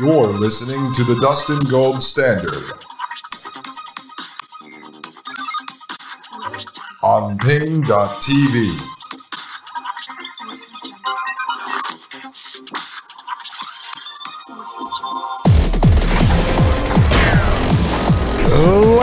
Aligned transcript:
You're 0.00 0.28
listening 0.28 0.80
to 0.94 1.04
the 1.04 1.18
Dustin 1.20 1.58
Gold 1.70 2.02
Standard 2.02 2.48
on 7.04 7.36
Paine.tv. 7.36 7.84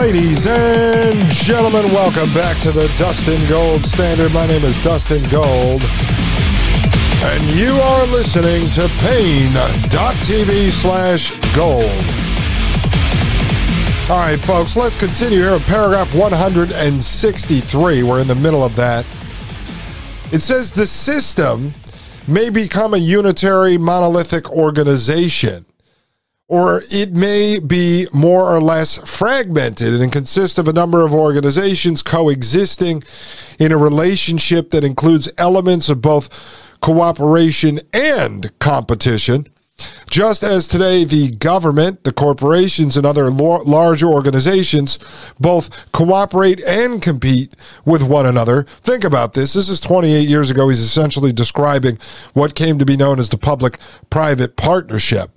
Ladies 0.00 0.48
and 0.48 1.30
gentlemen, 1.30 1.92
welcome 1.92 2.32
back 2.34 2.60
to 2.62 2.72
the 2.72 2.92
Dustin 2.98 3.48
Gold 3.48 3.84
Standard. 3.84 4.34
My 4.34 4.48
name 4.48 4.64
is 4.64 4.82
Dustin 4.82 5.22
Gold, 5.30 5.80
and 7.20 7.44
you 7.58 7.72
are 7.72 8.06
listening 8.06 8.68
to 8.70 8.88
Paine.tv 9.00 10.70
slash 10.70 11.30
gold. 11.56 11.84
All 14.08 14.20
right, 14.20 14.38
folks, 14.38 14.76
let's 14.76 14.94
continue 14.96 15.40
here 15.40 15.54
in 15.54 15.60
paragraph 15.60 16.14
163. 16.14 18.02
We're 18.04 18.20
in 18.20 18.28
the 18.28 18.34
middle 18.36 18.62
of 18.62 18.76
that. 18.76 19.04
It 20.32 20.40
says 20.40 20.70
the 20.70 20.86
system 20.86 21.72
may 22.28 22.50
become 22.50 22.94
a 22.94 22.98
unitary 22.98 23.78
monolithic 23.78 24.50
organization 24.50 25.66
or 26.48 26.82
it 26.90 27.12
may 27.12 27.58
be 27.58 28.06
more 28.12 28.44
or 28.44 28.60
less 28.60 28.96
fragmented 29.10 30.00
and 30.00 30.10
consist 30.10 30.58
of 30.58 30.66
a 30.66 30.72
number 30.72 31.04
of 31.04 31.12
organizations 31.12 32.02
coexisting 32.02 33.02
in 33.58 33.70
a 33.70 33.76
relationship 33.76 34.70
that 34.70 34.82
includes 34.82 35.30
elements 35.36 35.90
of 35.90 36.00
both 36.00 36.30
cooperation 36.80 37.80
and 37.92 38.56
competition. 38.58 39.46
Just 40.10 40.42
as 40.42 40.66
today 40.66 41.04
the 41.04 41.30
government, 41.30 42.02
the 42.02 42.12
corporations, 42.12 42.96
and 42.96 43.06
other 43.06 43.30
large 43.30 44.02
organizations 44.02 44.98
both 45.38 45.92
cooperate 45.92 46.60
and 46.64 47.00
compete 47.00 47.54
with 47.84 48.02
one 48.02 48.26
another. 48.26 48.64
Think 48.82 49.04
about 49.04 49.34
this. 49.34 49.52
This 49.52 49.68
is 49.68 49.78
28 49.78 50.28
years 50.28 50.50
ago. 50.50 50.68
He's 50.68 50.80
essentially 50.80 51.32
describing 51.32 51.98
what 52.32 52.56
came 52.56 52.78
to 52.80 52.84
be 52.84 52.96
known 52.96 53.20
as 53.20 53.28
the 53.28 53.38
public 53.38 53.78
private 54.10 54.56
partnership 54.56 55.30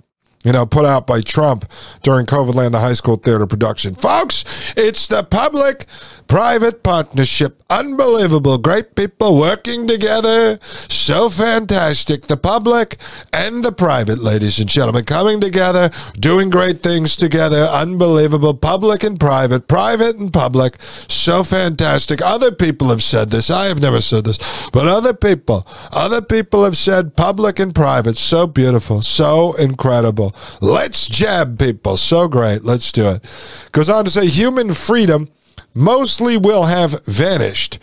you 0.44 0.52
know, 0.52 0.66
put 0.66 0.84
out 0.84 1.06
by 1.06 1.20
Trump 1.20 1.70
during 2.02 2.26
COVID 2.26 2.54
land, 2.54 2.74
the 2.74 2.80
high 2.80 2.94
school 2.94 3.16
theater 3.16 3.46
production. 3.46 3.94
Folks, 3.94 4.44
it's 4.76 5.06
the 5.06 5.22
public 5.22 5.86
private 6.32 6.82
partnership. 6.82 7.62
Unbelievable. 7.68 8.56
Great 8.56 8.94
people 8.94 9.38
working 9.38 9.86
together. 9.86 10.58
So 10.62 11.28
fantastic. 11.28 12.22
The 12.22 12.38
public 12.38 12.96
and 13.34 13.62
the 13.62 13.70
private, 13.70 14.18
ladies 14.18 14.58
and 14.58 14.66
gentlemen, 14.66 15.04
coming 15.04 15.42
together, 15.42 15.90
doing 16.18 16.48
great 16.48 16.78
things 16.78 17.16
together. 17.16 17.64
Unbelievable. 17.64 18.54
Public 18.54 19.04
and 19.04 19.20
private, 19.20 19.68
private 19.68 20.16
and 20.16 20.32
public. 20.32 20.80
So 20.80 21.44
fantastic. 21.44 22.22
Other 22.22 22.50
people 22.50 22.88
have 22.88 23.02
said 23.02 23.28
this. 23.28 23.50
I 23.50 23.66
have 23.66 23.82
never 23.82 24.00
said 24.00 24.24
this, 24.24 24.38
but 24.72 24.88
other 24.88 25.12
people, 25.12 25.66
other 25.92 26.22
people 26.22 26.64
have 26.64 26.78
said 26.78 27.14
public 27.14 27.58
and 27.58 27.74
private. 27.74 28.16
So 28.16 28.46
beautiful. 28.46 29.02
So 29.02 29.52
incredible. 29.56 30.34
Let's 30.62 31.08
jab 31.08 31.58
people. 31.58 31.98
So 31.98 32.26
great. 32.26 32.64
Let's 32.64 32.90
do 32.90 33.10
it. 33.10 33.68
Goes 33.72 33.90
on 33.90 34.06
to 34.06 34.10
say 34.10 34.28
human 34.28 34.72
freedom 34.72 35.28
mostly 35.74 36.36
will 36.36 36.64
have 36.64 37.04
vanished 37.06 37.78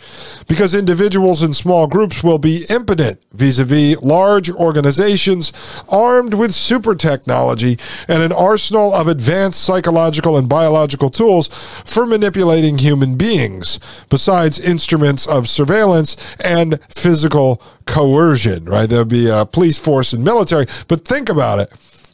because 0.47 0.75
individuals 0.75 1.41
and 1.41 1.55
small 1.55 1.87
groups 1.87 2.23
will 2.23 2.37
be 2.37 2.65
impotent 2.69 3.21
vis 3.31 3.59
a 3.59 3.65
vis 3.65 3.97
large 4.01 4.49
organizations 4.49 5.51
armed 5.89 6.33
with 6.33 6.53
super 6.53 6.95
technology 6.95 7.77
and 8.07 8.21
an 8.21 8.31
arsenal 8.31 8.93
of 8.93 9.07
advanced 9.07 9.63
psychological 9.63 10.37
and 10.37 10.47
biological 10.47 11.09
tools 11.09 11.47
for 11.85 12.05
manipulating 12.05 12.77
human 12.77 13.15
beings, 13.15 13.79
besides 14.09 14.59
instruments 14.59 15.25
of 15.27 15.49
surveillance 15.49 16.15
and 16.43 16.79
physical 16.89 17.61
coercion, 17.85 18.65
right? 18.65 18.89
There'll 18.89 19.05
be 19.05 19.29
a 19.29 19.45
police 19.45 19.79
force 19.79 20.13
and 20.13 20.23
military, 20.23 20.67
but 20.87 21.05
think 21.05 21.29
about 21.29 21.59
it 21.59 21.71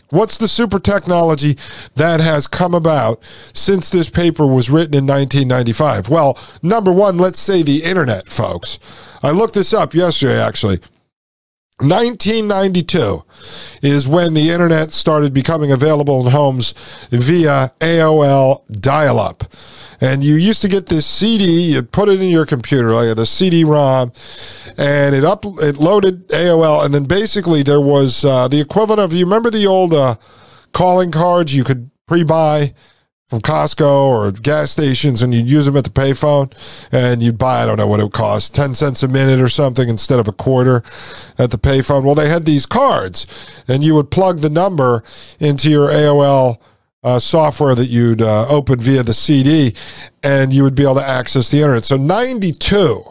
What's 0.09 0.37
the 0.37 0.47
super 0.47 0.79
technology 0.79 1.57
that 1.95 2.19
has 2.19 2.47
come 2.47 2.73
about 2.73 3.21
since 3.53 3.89
this 3.89 4.09
paper 4.09 4.45
was 4.45 4.69
written 4.69 4.93
in 4.93 5.07
1995? 5.07 6.09
Well, 6.09 6.37
number 6.61 6.91
one, 6.91 7.17
let's 7.17 7.39
say 7.39 7.63
the 7.63 7.83
internet, 7.83 8.27
folks. 8.27 8.77
I 9.23 9.31
looked 9.31 9.55
this 9.55 9.73
up 9.73 9.93
yesterday, 9.93 10.39
actually. 10.39 10.79
1992 11.79 13.21
is 13.81 14.07
when 14.07 14.33
the 14.33 14.49
internet 14.49 14.93
started 14.93 15.33
becoming 15.33 15.73
available 15.73 16.25
in 16.25 16.31
homes 16.31 16.73
via 17.09 17.69
AOL 17.81 18.63
dial 18.79 19.19
up. 19.19 19.43
And 19.99 20.23
you 20.23 20.35
used 20.35 20.61
to 20.61 20.69
get 20.69 20.85
this 20.85 21.05
CD, 21.05 21.73
you'd 21.73 21.91
put 21.91 22.07
it 22.07 22.21
in 22.21 22.29
your 22.29 22.45
computer, 22.45 22.93
like 22.93 23.13
the 23.17 23.25
CD-ROM, 23.25 24.13
and 24.77 25.13
it 25.13 25.25
up 25.25 25.43
it 25.45 25.77
loaded 25.77 26.29
AOL, 26.29 26.85
and 26.85 26.93
then 26.93 27.05
basically 27.05 27.61
there 27.61 27.81
was 27.81 28.23
uh, 28.23 28.47
the 28.47 28.61
equivalent 28.61 29.01
of 29.01 29.13
you 29.13 29.25
remember 29.25 29.49
the 29.49 29.67
old 29.67 29.93
uh, 29.93 30.15
calling 30.71 31.11
cards 31.11 31.53
you 31.53 31.65
could 31.65 31.89
pre-buy 32.07 32.73
from 33.29 33.41
Costco 33.41 33.89
or 33.89 34.31
gas 34.31 34.71
stations, 34.71 35.21
and 35.21 35.33
you'd 35.33 35.47
use 35.47 35.65
them 35.65 35.75
at 35.75 35.83
the 35.83 35.89
payphone, 35.89 36.53
and 36.91 37.23
you'd 37.23 37.39
buy 37.39 37.63
I 37.63 37.65
don't 37.65 37.77
know 37.77 37.87
what 37.87 37.99
it 37.99 38.03
would 38.03 38.13
cost 38.13 38.53
ten 38.53 38.73
cents 38.75 39.01
a 39.01 39.07
minute 39.07 39.41
or 39.41 39.49
something 39.49 39.89
instead 39.89 40.19
of 40.19 40.27
a 40.27 40.31
quarter 40.31 40.83
at 41.37 41.51
the 41.51 41.57
payphone. 41.57 42.03
Well, 42.03 42.15
they 42.15 42.29
had 42.29 42.45
these 42.45 42.65
cards, 42.65 43.25
and 43.67 43.83
you 43.83 43.95
would 43.95 44.11
plug 44.11 44.39
the 44.39 44.49
number 44.49 45.03
into 45.39 45.71
your 45.71 45.89
AOL 45.89 46.59
uh, 47.03 47.19
software 47.19 47.75
that 47.75 47.87
you'd 47.87 48.21
uh, 48.21 48.47
open 48.47 48.79
via 48.79 49.01
the 49.03 49.13
CD, 49.13 49.73
and 50.21 50.53
you 50.53 50.63
would 50.63 50.75
be 50.75 50.83
able 50.83 50.95
to 50.95 51.07
access 51.07 51.49
the 51.49 51.61
internet. 51.61 51.85
So, 51.85 51.97
92 51.97 53.03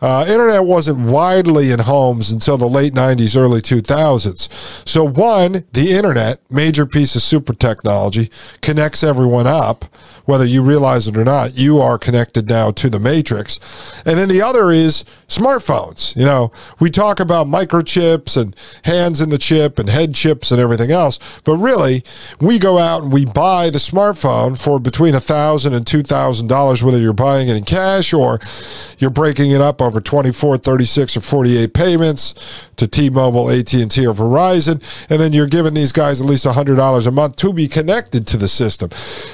uh, 0.00 0.24
internet 0.28 0.64
wasn't 0.64 0.98
widely 0.98 1.72
in 1.72 1.80
homes 1.80 2.30
until 2.30 2.56
the 2.56 2.68
late 2.68 2.92
90s, 2.92 3.36
early 3.36 3.60
2000s. 3.60 4.48
So, 4.88 5.04
one, 5.04 5.64
the 5.72 5.92
internet, 5.92 6.40
major 6.50 6.86
piece 6.86 7.16
of 7.16 7.22
super 7.22 7.52
technology, 7.52 8.30
connects 8.62 9.02
everyone 9.02 9.46
up. 9.46 9.84
Whether 10.24 10.44
you 10.44 10.62
realize 10.62 11.08
it 11.08 11.16
or 11.16 11.24
not, 11.24 11.56
you 11.56 11.80
are 11.80 11.98
connected 11.98 12.50
now 12.50 12.70
to 12.72 12.90
the 12.90 12.98
matrix. 12.98 13.58
And 14.04 14.18
then 14.18 14.28
the 14.28 14.42
other 14.42 14.70
is 14.70 15.04
smartphones. 15.26 16.14
You 16.16 16.26
know, 16.26 16.52
we 16.78 16.90
talk 16.90 17.18
about 17.18 17.46
microchips 17.46 18.36
and 18.40 18.54
hands 18.84 19.22
in 19.22 19.30
the 19.30 19.38
chip 19.38 19.78
and 19.78 19.88
head 19.88 20.14
chips 20.14 20.50
and 20.50 20.60
everything 20.60 20.90
else, 20.90 21.18
but 21.44 21.56
really, 21.56 22.04
we 22.40 22.58
go 22.58 22.78
out 22.78 23.02
and 23.02 23.12
we 23.12 23.24
buy 23.24 23.70
the 23.70 23.78
smartphone 23.78 24.60
for 24.62 24.78
between 24.78 25.14
a 25.14 25.20
thousand 25.20 25.72
and 25.72 25.86
two 25.86 26.02
thousand 26.02 26.48
dollars, 26.48 26.82
whether 26.82 26.98
you're 27.00 27.12
buying 27.14 27.48
it 27.48 27.56
in 27.56 27.64
cash 27.64 28.12
or 28.12 28.38
you're 28.98 29.10
breaking 29.10 29.50
it 29.50 29.62
up 29.62 29.80
over 29.88 30.00
24, 30.00 30.58
36, 30.58 31.16
or 31.16 31.20
48 31.20 31.74
payments 31.74 32.34
to 32.76 32.86
T-Mobile, 32.86 33.50
AT&T, 33.50 34.06
or 34.06 34.14
Verizon, 34.14 34.82
and 35.10 35.20
then 35.20 35.32
you're 35.32 35.48
giving 35.48 35.74
these 35.74 35.90
guys 35.90 36.20
at 36.20 36.26
least 36.26 36.46
$100 36.46 37.06
a 37.06 37.10
month 37.10 37.36
to 37.36 37.52
be 37.52 37.66
connected 37.66 38.26
to 38.28 38.36
the 38.36 38.48
system. 38.48 38.90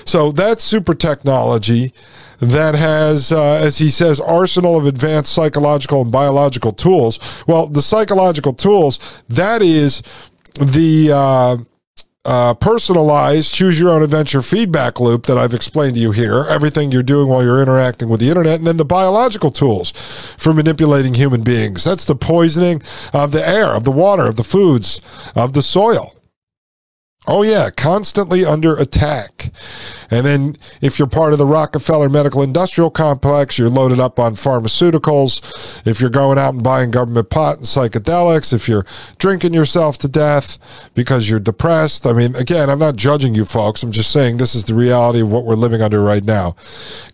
So 0.06 0.32
that's 0.32 0.64
super 0.64 0.94
technology 0.94 1.92
that 2.38 2.74
has, 2.74 3.32
uh, 3.32 3.60
as 3.62 3.78
he 3.78 3.88
says, 3.88 4.20
arsenal 4.20 4.76
of 4.76 4.86
advanced 4.86 5.32
psychological 5.32 6.02
and 6.02 6.12
biological 6.12 6.72
tools. 6.72 7.18
Well, 7.46 7.66
the 7.66 7.82
psychological 7.82 8.54
tools, 8.54 8.98
that 9.28 9.62
is 9.62 10.02
the... 10.60 11.10
Uh, 11.12 11.56
uh, 12.24 12.54
personalized 12.54 13.52
choose 13.52 13.78
your 13.78 13.90
own 13.90 14.02
adventure 14.02 14.42
feedback 14.42 14.98
loop 14.98 15.26
that 15.26 15.36
I've 15.36 15.54
explained 15.54 15.96
to 15.96 16.00
you 16.00 16.12
here, 16.12 16.44
everything 16.44 16.90
you're 16.90 17.02
doing 17.02 17.28
while 17.28 17.42
you're 17.42 17.62
interacting 17.62 18.08
with 18.08 18.20
the 18.20 18.28
internet, 18.28 18.58
and 18.58 18.66
then 18.66 18.76
the 18.76 18.84
biological 18.84 19.50
tools 19.50 19.92
for 20.38 20.54
manipulating 20.54 21.14
human 21.14 21.42
beings. 21.42 21.84
That's 21.84 22.04
the 22.04 22.16
poisoning 22.16 22.82
of 23.12 23.32
the 23.32 23.46
air, 23.46 23.74
of 23.74 23.84
the 23.84 23.92
water, 23.92 24.26
of 24.26 24.36
the 24.36 24.44
foods, 24.44 25.00
of 25.34 25.52
the 25.52 25.62
soil. 25.62 26.14
Oh, 27.26 27.42
yeah, 27.42 27.70
constantly 27.70 28.44
under 28.44 28.76
attack. 28.76 29.50
And 30.10 30.26
then 30.26 30.56
if 30.82 30.98
you're 30.98 31.08
part 31.08 31.32
of 31.32 31.38
the 31.38 31.46
Rockefeller 31.46 32.10
Medical 32.10 32.42
Industrial 32.42 32.90
Complex, 32.90 33.58
you're 33.58 33.70
loaded 33.70 33.98
up 33.98 34.18
on 34.18 34.34
pharmaceuticals. 34.34 35.86
If 35.86 36.00
you're 36.00 36.10
going 36.10 36.38
out 36.38 36.52
and 36.52 36.62
buying 36.62 36.90
government 36.90 37.30
pot 37.30 37.56
and 37.56 37.64
psychedelics, 37.64 38.52
if 38.52 38.68
you're 38.68 38.84
drinking 39.18 39.54
yourself 39.54 39.96
to 39.98 40.08
death 40.08 40.58
because 40.94 41.30
you're 41.30 41.40
depressed. 41.40 42.06
I 42.06 42.12
mean, 42.12 42.36
again, 42.36 42.68
I'm 42.68 42.78
not 42.78 42.96
judging 42.96 43.34
you 43.34 43.46
folks. 43.46 43.82
I'm 43.82 43.92
just 43.92 44.12
saying 44.12 44.36
this 44.36 44.54
is 44.54 44.64
the 44.64 44.74
reality 44.74 45.20
of 45.20 45.30
what 45.30 45.44
we're 45.44 45.54
living 45.54 45.80
under 45.80 46.02
right 46.02 46.24
now. 46.24 46.56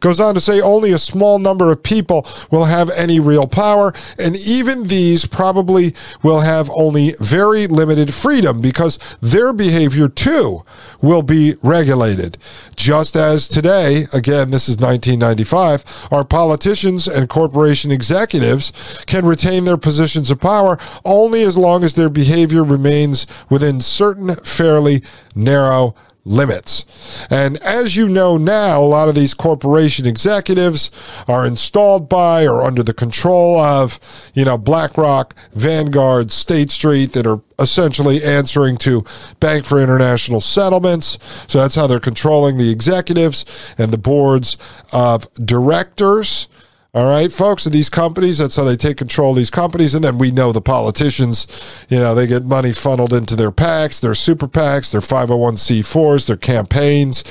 Goes 0.01 0.19
on 0.19 0.35
to 0.35 0.41
say 0.41 0.61
only 0.61 0.91
a 0.91 0.99
small 0.99 1.39
number 1.39 1.71
of 1.71 1.83
people 1.83 2.27
will 2.51 2.65
have 2.65 2.91
any 2.91 3.21
real 3.21 3.47
power. 3.47 3.95
And 4.19 4.37
even 4.37 4.89
these 4.89 5.25
probably 5.25 5.95
will 6.23 6.41
have 6.41 6.69
only 6.75 7.15
very 7.21 7.69
limited 7.69 8.13
freedom 8.13 8.61
because 8.61 8.99
their 9.21 9.53
behavior 9.53 10.00
behavior 10.01 10.09
too 10.09 10.63
will 11.03 11.23
be 11.23 11.55
regulated. 11.63 12.39
Just 12.77 13.17
as 13.17 13.49
today, 13.49 14.07
again, 14.13 14.51
this 14.51 14.69
is 14.69 14.77
1995, 14.77 16.09
our 16.11 16.25
politicians 16.25 17.07
and 17.09 17.29
corporation 17.29 17.91
executives 17.91 18.73
can 19.07 19.25
retain 19.27 19.65
their 19.65 19.77
positions 19.77 20.31
of 20.31 20.41
power 20.41 20.79
only 21.05 21.43
as 21.43 21.57
long 21.57 21.85
as 21.85 21.95
their 21.95 22.11
behavior 22.11 22.65
remains 22.65 23.27
within 23.49 23.81
certain 23.81 24.35
fairly 24.37 25.03
narrow 25.35 25.95
limits. 26.31 27.27
And 27.29 27.57
as 27.59 27.97
you 27.97 28.09
know 28.09 28.37
now, 28.39 28.81
a 28.81 28.85
lot 28.85 29.09
of 29.09 29.15
these 29.15 29.35
corporation 29.35 30.07
executives 30.07 30.91
are 31.27 31.45
installed 31.45 32.09
by 32.09 32.47
or 32.47 32.63
under 32.63 32.83
the 32.83 32.95
control 32.95 33.59
of, 33.59 33.99
you 34.33 34.45
know, 34.45 34.57
BlackRock, 34.57 35.35
Vanguard, 35.53 36.31
State 36.31 36.71
Street 36.71 37.13
that 37.13 37.27
are 37.27 37.43
essentially 37.59 38.23
answering 38.23 38.77
to 38.79 39.05
Bank 39.41 39.65
for 39.65 39.81
International 39.81 40.41
Settlements. 40.41 41.19
So 41.49 41.59
that's 41.59 41.75
how 41.75 41.87
they're 41.87 42.01
controlling 42.01 42.57
the 42.57 42.71
executives 42.71 43.45
and 43.77 43.93
the 43.93 43.99
boards 43.99 44.57
of 44.93 45.33
directors. 45.35 46.49
All 46.93 47.05
right, 47.05 47.33
folks, 47.33 47.67
of 47.67 47.73
these 47.73 47.89
companies, 47.89 48.39
that's 48.39 48.57
how 48.57 48.65
they 48.65 48.75
take 48.75 48.97
control 48.97 49.31
of 49.31 49.37
these 49.37 49.51
companies. 49.51 49.95
And 49.95 50.03
then 50.03 50.19
we 50.19 50.33
know 50.33 50.51
the 50.51 50.61
politicians, 50.61 51.47
you 51.89 51.99
know, 51.99 52.17
they 52.17 52.27
get 52.27 52.45
money 52.45 52.73
funneled 52.73 53.13
into 53.13 53.37
their 53.37 53.53
PACs, 53.53 54.01
their 54.01 54.13
super 54.13 54.49
PACs, 54.49 54.91
their 54.91 55.01
501c4s, 55.01 56.27
their 56.27 56.37
campaigns, 56.37 57.23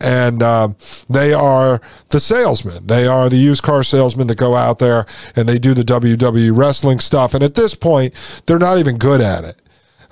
and 0.00 0.42
um, 0.42 0.76
they 1.08 1.32
are 1.32 1.80
the 2.10 2.20
salesmen. 2.20 2.86
They 2.86 3.06
are 3.06 3.30
the 3.30 3.36
used 3.36 3.62
car 3.62 3.82
salesmen 3.82 4.26
that 4.26 4.36
go 4.36 4.54
out 4.54 4.80
there 4.80 5.06
and 5.34 5.48
they 5.48 5.58
do 5.58 5.72
the 5.72 5.82
WWE 5.82 6.54
wrestling 6.54 7.00
stuff. 7.00 7.32
And 7.32 7.42
at 7.42 7.54
this 7.54 7.74
point, 7.74 8.12
they're 8.44 8.58
not 8.58 8.76
even 8.76 8.98
good 8.98 9.22
at 9.22 9.44
it. 9.44 9.62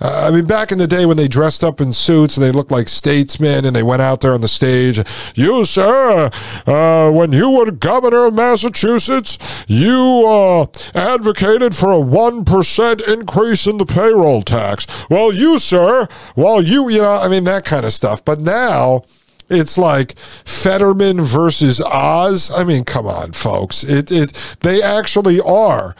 I 0.04 0.30
mean, 0.30 0.44
back 0.44 0.70
in 0.70 0.76
the 0.76 0.86
day 0.86 1.06
when 1.06 1.16
they 1.16 1.28
dressed 1.28 1.64
up 1.64 1.80
in 1.80 1.94
suits 1.94 2.36
and 2.36 2.44
they 2.44 2.52
looked 2.52 2.70
like 2.70 2.88
statesmen 2.88 3.64
and 3.64 3.74
they 3.74 3.82
went 3.82 4.02
out 4.02 4.20
there 4.20 4.34
on 4.34 4.42
the 4.42 4.48
stage, 4.48 5.00
you, 5.34 5.64
sir, 5.64 6.30
uh, 6.66 7.10
when 7.10 7.32
you 7.32 7.50
were 7.50 7.70
governor 7.70 8.26
of 8.26 8.34
Massachusetts, 8.34 9.38
you 9.66 10.24
uh, 10.26 10.66
advocated 10.94 11.74
for 11.74 11.90
a 11.90 11.96
1% 11.96 13.08
increase 13.08 13.66
in 13.66 13.78
the 13.78 13.86
payroll 13.86 14.42
tax. 14.42 14.86
Well, 15.08 15.32
you, 15.32 15.58
sir, 15.58 16.06
well, 16.36 16.62
you, 16.62 16.90
you 16.90 17.00
know, 17.00 17.18
I 17.20 17.28
mean, 17.28 17.44
that 17.44 17.64
kind 17.64 17.86
of 17.86 17.92
stuff. 17.94 18.22
But 18.22 18.40
now, 18.40 19.04
it's 19.48 19.78
like 19.78 20.18
Fetterman 20.44 21.22
versus 21.22 21.80
Oz. 21.80 22.50
I 22.50 22.64
mean, 22.64 22.84
come 22.84 23.06
on, 23.06 23.32
folks. 23.32 23.82
It, 23.82 24.12
it, 24.12 24.56
they 24.60 24.82
actually 24.82 25.40
are 25.40 25.96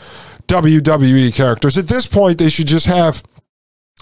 WWE 0.49 1.35
characters. 1.35 1.79
At 1.79 1.89
this 1.89 2.07
point, 2.07 2.39
they 2.39 2.51
should 2.51 2.67
just 2.67 2.87
have 2.87 3.23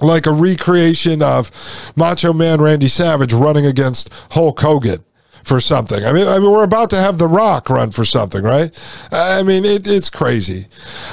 like 0.02 0.26
a 0.26 0.32
recreation 0.32 1.22
of 1.22 1.50
Macho 1.96 2.32
Man 2.32 2.60
Randy 2.60 2.88
Savage 2.88 3.32
running 3.32 3.66
against 3.66 4.10
Hulk 4.30 4.60
Hogan 4.60 5.04
for 5.44 5.60
something. 5.60 6.04
I 6.04 6.12
mean, 6.12 6.26
I 6.26 6.38
mean, 6.38 6.50
we're 6.50 6.64
about 6.64 6.90
to 6.90 6.96
have 6.96 7.18
The 7.18 7.26
Rock 7.26 7.68
run 7.70 7.90
for 7.90 8.04
something, 8.04 8.42
right? 8.42 8.70
I 9.10 9.42
mean, 9.42 9.64
it, 9.64 9.86
it's 9.86 10.10
crazy. 10.10 10.66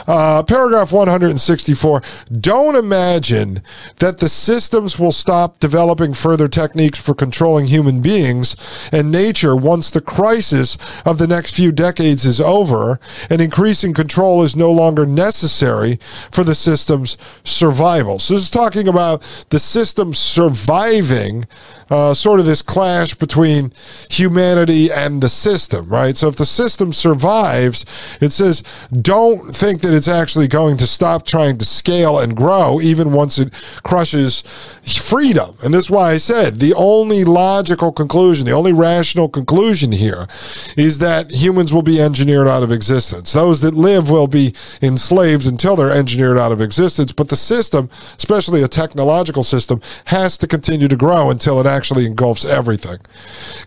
Uh, 0.08 0.44
paragraph 0.44 0.92
164 0.92 2.02
Don't 2.40 2.76
imagine 2.76 3.62
that 4.00 4.20
the 4.20 4.30
systems 4.30 5.00
will 5.00 5.12
stop 5.12 5.60
developing 5.60 6.14
further 6.14 6.48
techniques 6.48 7.00
for 7.00 7.14
controlling 7.14 7.68
human 7.68 8.02
beings 8.02 8.56
and 8.92 9.12
nature 9.12 9.56
once 9.56 9.92
the 9.92 10.02
crisis 10.02 10.78
of 11.06 11.18
the 11.18 11.28
next 11.28 11.56
few 11.56 11.72
decades 11.72 12.25
is 12.25 12.40
over 12.40 13.00
and 13.30 13.42
increasing 13.42 13.94
control 13.94 14.44
is 14.44 14.56
no 14.56 14.72
longer 14.72 15.06
necessary 15.06 16.00
for 16.32 16.44
the 16.44 16.56
system's 16.56 17.18
survival. 17.44 18.20
So, 18.20 18.36
this 18.36 18.44
is 18.44 18.50
talking 18.50 18.88
about 18.88 19.22
the 19.50 19.60
system 19.60 20.14
surviving 20.14 21.46
uh, 21.89 22.13
sort 22.13 22.39
of 22.39 22.45
this 22.45 22.62
clash 22.62 23.13
between 23.13 23.71
humanity 24.09 24.91
and 24.91 25.21
the 25.21 25.30
system, 25.30 25.88
right? 25.88 26.15
So 26.15 26.27
if 26.27 26.36
the 26.36 26.45
system 26.45 26.94
survives, 26.94 27.86
it 28.21 28.31
says 28.31 28.63
don't 29.01 29.56
think 29.56 29.81
that 29.81 29.94
it's 29.94 30.07
actually 30.07 30.47
going 30.47 30.77
to 30.77 30.88
stop 30.88 31.25
trying 31.25 31.57
to 31.57 31.65
scale 31.65 32.19
and 32.19 32.36
grow, 32.36 32.80
even 32.81 33.12
once 33.12 33.38
it 33.38 33.53
crushes 33.83 34.44
freedom. 34.86 35.56
And 35.63 35.74
that's 35.74 35.89
why 35.89 36.12
I 36.12 36.18
said 36.18 36.59
the 36.59 36.74
only 36.75 37.24
logical 37.24 37.91
conclusion, 37.91 38.45
the 38.45 38.51
only 38.51 38.74
rational 38.74 39.30
conclusion 39.30 39.91
here 39.91 40.27
is 40.77 41.00
that 41.00 41.31
humans 41.31 41.74
will 41.74 41.81
be 41.81 42.01
engineered 42.01 42.47
out 42.47 42.63
of 42.63 42.71
existence. 42.71 43.33
Those 43.33 43.62
that 43.62 43.74
live 43.74 44.09
will 44.09 44.27
be 44.27 44.53
enslaved 44.81 45.47
until 45.47 45.75
they're 45.75 45.91
engineered 45.91 46.38
out 46.38 46.51
of 46.51 46.62
existence. 46.62 47.12
But 47.12 47.30
the 47.30 47.36
system, 47.36 47.89
especially 48.18 48.63
a 48.63 48.68
technological 48.68 49.44
system, 49.44 49.81
has 50.06 50.38
to 50.38 50.47
continue 50.47 50.88
to 50.88 50.95
grow 50.95 51.30
until 51.30 51.59
it 51.59 51.65
actually 51.65 51.79
actually 51.80 52.06
engulfs 52.06 52.44
everything. 52.44 52.98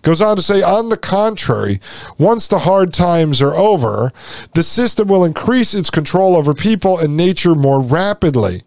Goes 0.03 0.21
on 0.21 0.37
to 0.37 0.43
say, 0.43 0.63
on 0.63 0.91
the 0.91 0.99
contrary, 0.99 1.81
once 2.19 2.47
the 2.47 2.59
hard 2.59 2.93
times 2.93 3.41
are 3.41 3.55
over, 3.55 4.13
the 4.53 4.63
system 4.63 5.09
will 5.09 5.25
increase 5.25 5.73
its 5.73 5.89
control 5.89 6.37
over 6.37 6.53
people 6.53 6.99
and 6.99 7.17
nature 7.17 7.55
more 7.55 7.81
rapidly 7.81 8.65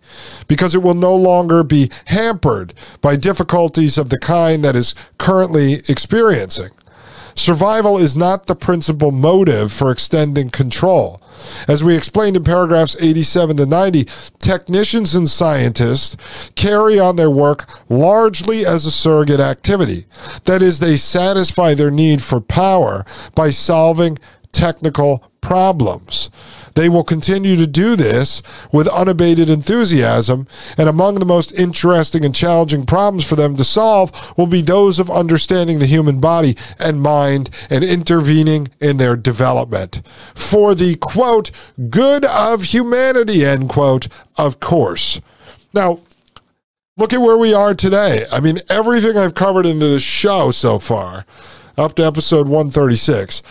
because 0.47 0.73
it 0.73 0.81
will 0.81 0.95
no 0.95 1.15
longer 1.15 1.61
be 1.63 1.91
hampered 2.05 2.73
by 3.01 3.15
difficulties 3.15 3.99
of 3.99 4.09
the 4.09 4.17
kind 4.17 4.65
that 4.65 4.75
is 4.75 4.95
currently 5.19 5.73
experiencing. 5.87 6.71
Survival 7.35 7.99
is 7.99 8.15
not 8.15 8.47
the 8.47 8.55
principal 8.55 9.11
motive 9.11 9.71
for 9.71 9.91
extending 9.91 10.49
control. 10.49 11.21
As 11.67 11.83
we 11.83 11.95
explained 11.95 12.35
in 12.35 12.43
paragraphs 12.43 12.95
87 13.01 13.57
to 13.57 13.65
90, 13.65 14.07
technicians 14.39 15.15
and 15.15 15.29
scientists 15.29 16.15
carry 16.55 16.99
on 16.99 17.15
their 17.15 17.31
work 17.31 17.69
largely 17.89 18.65
as 18.65 18.85
a 18.85 18.91
surrogate 18.91 19.39
activity. 19.39 20.05
That 20.45 20.61
is, 20.61 20.79
they 20.79 20.97
satisfy 20.97 21.73
their 21.73 21.91
need 21.91 22.21
for 22.21 22.41
power 22.41 23.05
by 23.35 23.49
solving 23.49 24.17
technical 24.51 25.31
problems. 25.41 26.29
They 26.75 26.89
will 26.89 27.03
continue 27.03 27.55
to 27.55 27.65
do 27.65 27.95
this 27.95 28.41
with 28.71 28.87
unabated 28.89 29.49
enthusiasm, 29.49 30.45
and 30.77 30.87
among 30.87 31.15
the 31.15 31.25
most 31.25 31.53
interesting 31.53 32.23
and 32.23 32.35
challenging 32.35 32.83
problems 32.83 33.25
for 33.25 33.35
them 33.37 33.55
to 33.55 33.63
solve 33.63 34.11
will 34.37 34.47
be 34.47 34.61
those 34.61 34.99
of 34.99 35.09
understanding 35.09 35.79
the 35.79 35.85
human 35.85 36.19
body 36.19 36.55
and 36.77 37.01
mind 37.01 37.49
and 37.69 37.83
intervening 37.83 38.67
in 38.79 38.97
their 38.97 39.15
development. 39.15 40.01
For 40.35 40.75
the 40.75 40.95
quote, 40.95 41.49
good 41.89 42.25
of 42.25 42.63
humanity, 42.65 43.45
end 43.45 43.69
quote, 43.69 44.09
of 44.37 44.59
course. 44.59 45.21
Now, 45.73 46.01
look 46.97 47.13
at 47.13 47.21
where 47.21 47.37
we 47.37 47.53
are 47.53 47.73
today. 47.73 48.25
I 48.31 48.41
mean, 48.41 48.59
everything 48.69 49.17
I've 49.17 49.33
covered 49.33 49.65
into 49.65 49.87
the 49.87 50.01
show 50.01 50.51
so 50.51 50.79
far, 50.79 51.25
up 51.77 51.95
to 51.95 52.05
episode 52.05 52.47
136 52.47 53.41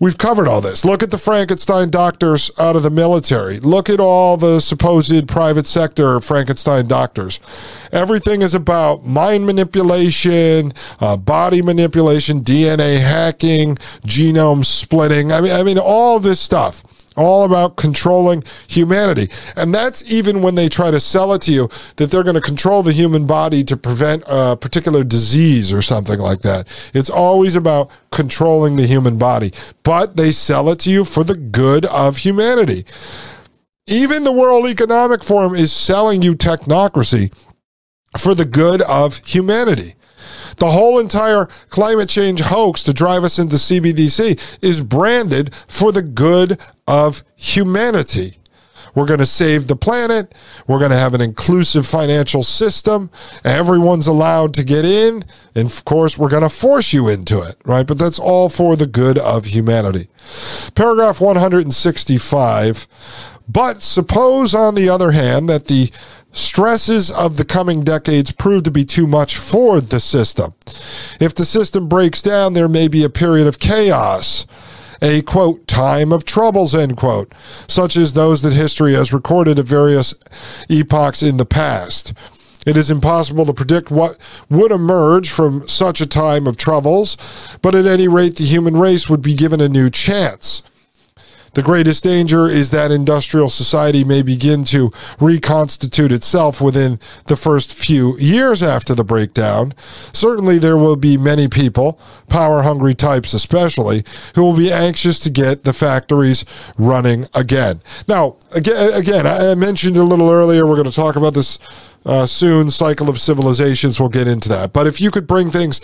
We've 0.00 0.16
covered 0.16 0.48
all 0.48 0.62
this. 0.62 0.82
Look 0.82 1.02
at 1.02 1.10
the 1.10 1.18
Frankenstein 1.18 1.90
doctors 1.90 2.50
out 2.58 2.74
of 2.74 2.82
the 2.82 2.90
military. 2.90 3.60
Look 3.60 3.90
at 3.90 4.00
all 4.00 4.38
the 4.38 4.58
supposed 4.60 5.28
private 5.28 5.66
sector 5.66 6.22
Frankenstein 6.22 6.88
doctors. 6.88 7.38
Everything 7.92 8.40
is 8.40 8.54
about 8.54 9.04
mind 9.04 9.44
manipulation, 9.44 10.72
uh, 11.00 11.18
body 11.18 11.60
manipulation, 11.60 12.40
DNA 12.40 12.98
hacking, 12.98 13.76
genome 14.06 14.64
splitting. 14.64 15.32
I 15.32 15.42
mean, 15.42 15.52
I 15.52 15.62
mean, 15.62 15.78
all 15.78 16.18
this 16.18 16.40
stuff 16.40 16.82
all 17.20 17.44
about 17.44 17.76
controlling 17.76 18.42
humanity. 18.66 19.28
And 19.56 19.74
that's 19.74 20.10
even 20.10 20.42
when 20.42 20.54
they 20.54 20.68
try 20.68 20.90
to 20.90 21.00
sell 21.00 21.32
it 21.32 21.42
to 21.42 21.52
you 21.52 21.68
that 21.96 22.10
they're 22.10 22.22
going 22.22 22.34
to 22.34 22.40
control 22.40 22.82
the 22.82 22.92
human 22.92 23.26
body 23.26 23.62
to 23.64 23.76
prevent 23.76 24.24
a 24.26 24.56
particular 24.56 25.04
disease 25.04 25.72
or 25.72 25.82
something 25.82 26.18
like 26.18 26.42
that. 26.42 26.66
It's 26.94 27.10
always 27.10 27.56
about 27.56 27.90
controlling 28.10 28.76
the 28.76 28.86
human 28.86 29.18
body, 29.18 29.52
but 29.82 30.16
they 30.16 30.32
sell 30.32 30.70
it 30.70 30.80
to 30.80 30.90
you 30.90 31.04
for 31.04 31.24
the 31.24 31.36
good 31.36 31.84
of 31.86 32.18
humanity. 32.18 32.84
Even 33.86 34.24
the 34.24 34.32
World 34.32 34.66
Economic 34.66 35.22
Forum 35.22 35.54
is 35.54 35.72
selling 35.72 36.22
you 36.22 36.34
technocracy 36.34 37.32
for 38.18 38.34
the 38.34 38.44
good 38.44 38.82
of 38.82 39.18
humanity. 39.18 39.94
The 40.60 40.70
whole 40.70 40.98
entire 40.98 41.46
climate 41.70 42.10
change 42.10 42.40
hoax 42.40 42.82
to 42.82 42.92
drive 42.92 43.24
us 43.24 43.38
into 43.38 43.56
CBDC 43.56 44.58
is 44.62 44.82
branded 44.82 45.54
for 45.66 45.90
the 45.90 46.02
good 46.02 46.60
of 46.86 47.24
humanity. 47.34 48.36
We're 48.94 49.06
going 49.06 49.20
to 49.20 49.26
save 49.26 49.68
the 49.68 49.76
planet. 49.76 50.34
We're 50.66 50.78
going 50.78 50.90
to 50.90 50.98
have 50.98 51.14
an 51.14 51.22
inclusive 51.22 51.86
financial 51.86 52.42
system. 52.42 53.10
Everyone's 53.42 54.06
allowed 54.06 54.52
to 54.54 54.64
get 54.64 54.84
in. 54.84 55.24
And 55.54 55.66
of 55.66 55.84
course, 55.86 56.18
we're 56.18 56.28
going 56.28 56.42
to 56.42 56.50
force 56.50 56.92
you 56.92 57.08
into 57.08 57.40
it, 57.40 57.56
right? 57.64 57.86
But 57.86 57.98
that's 57.98 58.18
all 58.18 58.50
for 58.50 58.76
the 58.76 58.86
good 58.86 59.16
of 59.16 59.46
humanity. 59.46 60.08
Paragraph 60.74 61.22
165. 61.22 62.86
But 63.48 63.80
suppose, 63.80 64.54
on 64.54 64.74
the 64.74 64.90
other 64.90 65.12
hand, 65.12 65.48
that 65.48 65.66
the 65.66 65.90
stresses 66.32 67.10
of 67.10 67.36
the 67.36 67.44
coming 67.44 67.82
decades 67.82 68.32
prove 68.32 68.62
to 68.64 68.70
be 68.70 68.84
too 68.84 69.06
much 69.06 69.36
for 69.36 69.80
the 69.80 70.00
system. 70.00 70.54
If 71.20 71.34
the 71.34 71.44
system 71.44 71.88
breaks 71.88 72.22
down, 72.22 72.52
there 72.52 72.68
may 72.68 72.88
be 72.88 73.04
a 73.04 73.10
period 73.10 73.46
of 73.46 73.58
chaos 73.58 74.46
a 75.02 75.22
quote 75.22 75.66
time 75.66 76.12
of 76.12 76.24
troubles 76.24 76.74
end 76.74 76.96
quote 76.96 77.32
such 77.66 77.96
as 77.96 78.12
those 78.12 78.42
that 78.42 78.52
history 78.52 78.92
has 78.92 79.12
recorded 79.12 79.58
at 79.58 79.64
various 79.64 80.14
epochs 80.68 81.22
in 81.22 81.36
the 81.38 81.46
past 81.46 82.12
It 82.66 82.76
is 82.76 82.90
impossible 82.90 83.46
to 83.46 83.54
predict 83.54 83.90
what 83.90 84.18
would 84.50 84.70
emerge 84.70 85.30
from 85.30 85.66
such 85.66 86.02
a 86.02 86.06
time 86.06 86.46
of 86.46 86.58
troubles, 86.58 87.16
but 87.62 87.74
at 87.74 87.86
any 87.86 88.06
rate, 88.06 88.36
the 88.36 88.44
human 88.44 88.76
race 88.76 89.08
would 89.08 89.22
be 89.22 89.32
given 89.32 89.62
a 89.62 89.68
new 89.68 89.88
chance. 89.88 90.60
The 91.54 91.62
greatest 91.62 92.04
danger 92.04 92.48
is 92.48 92.70
that 92.70 92.90
industrial 92.90 93.48
society 93.48 94.04
may 94.04 94.22
begin 94.22 94.64
to 94.66 94.92
reconstitute 95.18 96.12
itself 96.12 96.60
within 96.60 97.00
the 97.26 97.36
first 97.36 97.74
few 97.74 98.16
years 98.18 98.62
after 98.62 98.94
the 98.94 99.04
breakdown. 99.04 99.74
Certainly, 100.12 100.58
there 100.58 100.76
will 100.76 100.96
be 100.96 101.16
many 101.16 101.48
people, 101.48 101.98
power 102.28 102.62
hungry 102.62 102.94
types 102.94 103.34
especially, 103.34 104.04
who 104.34 104.42
will 104.42 104.56
be 104.56 104.72
anxious 104.72 105.18
to 105.20 105.30
get 105.30 105.64
the 105.64 105.72
factories 105.72 106.44
running 106.78 107.26
again. 107.34 107.80
Now, 108.06 108.36
again, 108.52 108.92
again 108.94 109.26
I 109.26 109.54
mentioned 109.54 109.96
a 109.96 110.04
little 110.04 110.30
earlier, 110.30 110.66
we're 110.66 110.76
going 110.76 110.90
to 110.90 110.94
talk 110.94 111.16
about 111.16 111.34
this 111.34 111.58
uh, 112.06 112.26
soon 112.26 112.70
cycle 112.70 113.08
of 113.08 113.20
civilizations. 113.20 114.00
We'll 114.00 114.08
get 114.08 114.26
into 114.26 114.48
that. 114.48 114.72
But 114.72 114.86
if 114.86 115.00
you 115.00 115.10
could 115.10 115.26
bring 115.26 115.50
things 115.50 115.80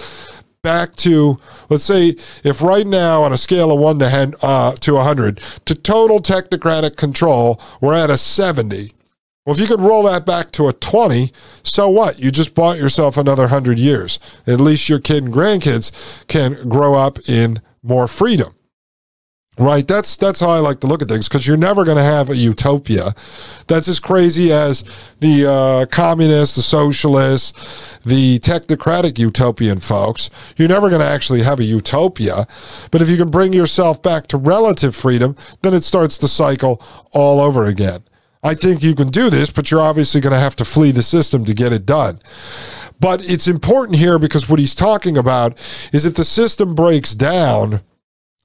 back 0.67 0.97
to 0.97 1.39
let's 1.71 1.85
say 1.85 2.17
if 2.43 2.61
right 2.63 2.87
now 2.87 3.23
on 3.23 3.33
a 3.33 3.37
scale 3.37 3.71
of 3.71 3.79
1 3.79 3.99
to 4.01 4.09
hen, 4.09 4.35
uh, 4.43 4.73
to 4.73 4.95
100 4.95 5.41
to 5.65 5.75
total 5.75 6.19
technocratic 6.19 6.97
control 6.97 7.61
we're 7.81 7.95
at 7.95 8.11
a 8.11 8.19
70 8.19 8.93
well 9.45 9.55
if 9.55 9.61
you 9.61 9.69
could 9.69 9.81
roll 9.81 10.03
that 10.03 10.27
back 10.27 10.51
to 10.53 10.67
a 10.69 10.73
20 10.73 11.33
so 11.77 11.89
what? 11.91 12.19
You 12.19 12.31
just 12.31 12.55
bought 12.55 12.79
yourself 12.79 13.17
another 13.17 13.45
100 13.45 13.79
years. 13.79 14.19
At 14.47 14.61
least 14.61 14.89
your 14.89 14.99
kid 14.99 15.25
and 15.25 15.35
grandkids 15.35 15.93
can 16.27 16.69
grow 16.69 16.95
up 16.95 17.19
in 17.29 17.59
more 17.83 18.09
freedom 18.09 18.56
Right, 19.59 19.89
that's 19.89 20.19
that's 20.19 20.39
how 20.39 20.51
I 20.51 20.59
like 20.59 20.81
to 20.81 20.87
look 20.87 21.01
at 21.01 21.09
things 21.09 21.29
because 21.29 21.47
you're 21.47 21.57
never 21.57 21.83
going 21.83 21.97
to 21.97 22.03
have 22.03 22.29
a 22.29 22.37
utopia 22.37 23.15
that's 23.67 23.89
as 23.89 23.99
crazy 23.99 24.53
as 24.53 24.85
the 25.21 25.51
uh, 25.51 25.87
communists, 25.87 26.57
the 26.57 26.63
socialists, 26.63 27.99
the 28.05 28.39
technocratic 28.41 29.19
utopian 29.19 29.81
folks. 29.81 30.29
You're 30.59 30.69
never 30.69 30.91
going 30.91 31.01
to 31.01 31.09
actually 31.09 31.41
have 31.41 31.59
a 31.59 31.65
utopia, 31.65 32.47
but 32.91 33.01
if 33.01 33.09
you 33.09 33.17
can 33.17 33.31
bring 33.31 33.55
yourself 33.55 34.03
back 34.03 34.27
to 34.27 34.37
relative 34.37 34.95
freedom, 34.95 35.35
then 35.63 35.73
it 35.73 35.85
starts 35.85 36.19
the 36.19 36.29
cycle 36.29 36.83
all 37.13 37.41
over 37.41 37.65
again. 37.65 38.03
I 38.43 38.55
think 38.55 38.83
you 38.83 38.95
can 38.95 39.09
do 39.09 39.31
this, 39.31 39.49
but 39.49 39.71
you're 39.71 39.81
obviously 39.81 40.21
going 40.21 40.35
to 40.35 40.39
have 40.39 40.57
to 40.57 40.67
flee 40.67 40.91
the 40.91 41.03
system 41.03 41.47
to 41.47 41.55
get 41.55 41.73
it 41.73 41.87
done. 41.87 42.21
But 43.01 43.27
it's 43.29 43.49
important 43.49 43.97
here 43.97 44.19
because 44.19 44.51
what 44.51 44.59
he's 44.59 44.75
talking 44.75 45.17
about 45.17 45.59
is 45.95 46.05
if 46.05 46.15
the 46.15 46.25
system 46.25 46.75
breaks 46.75 47.15
down 47.15 47.81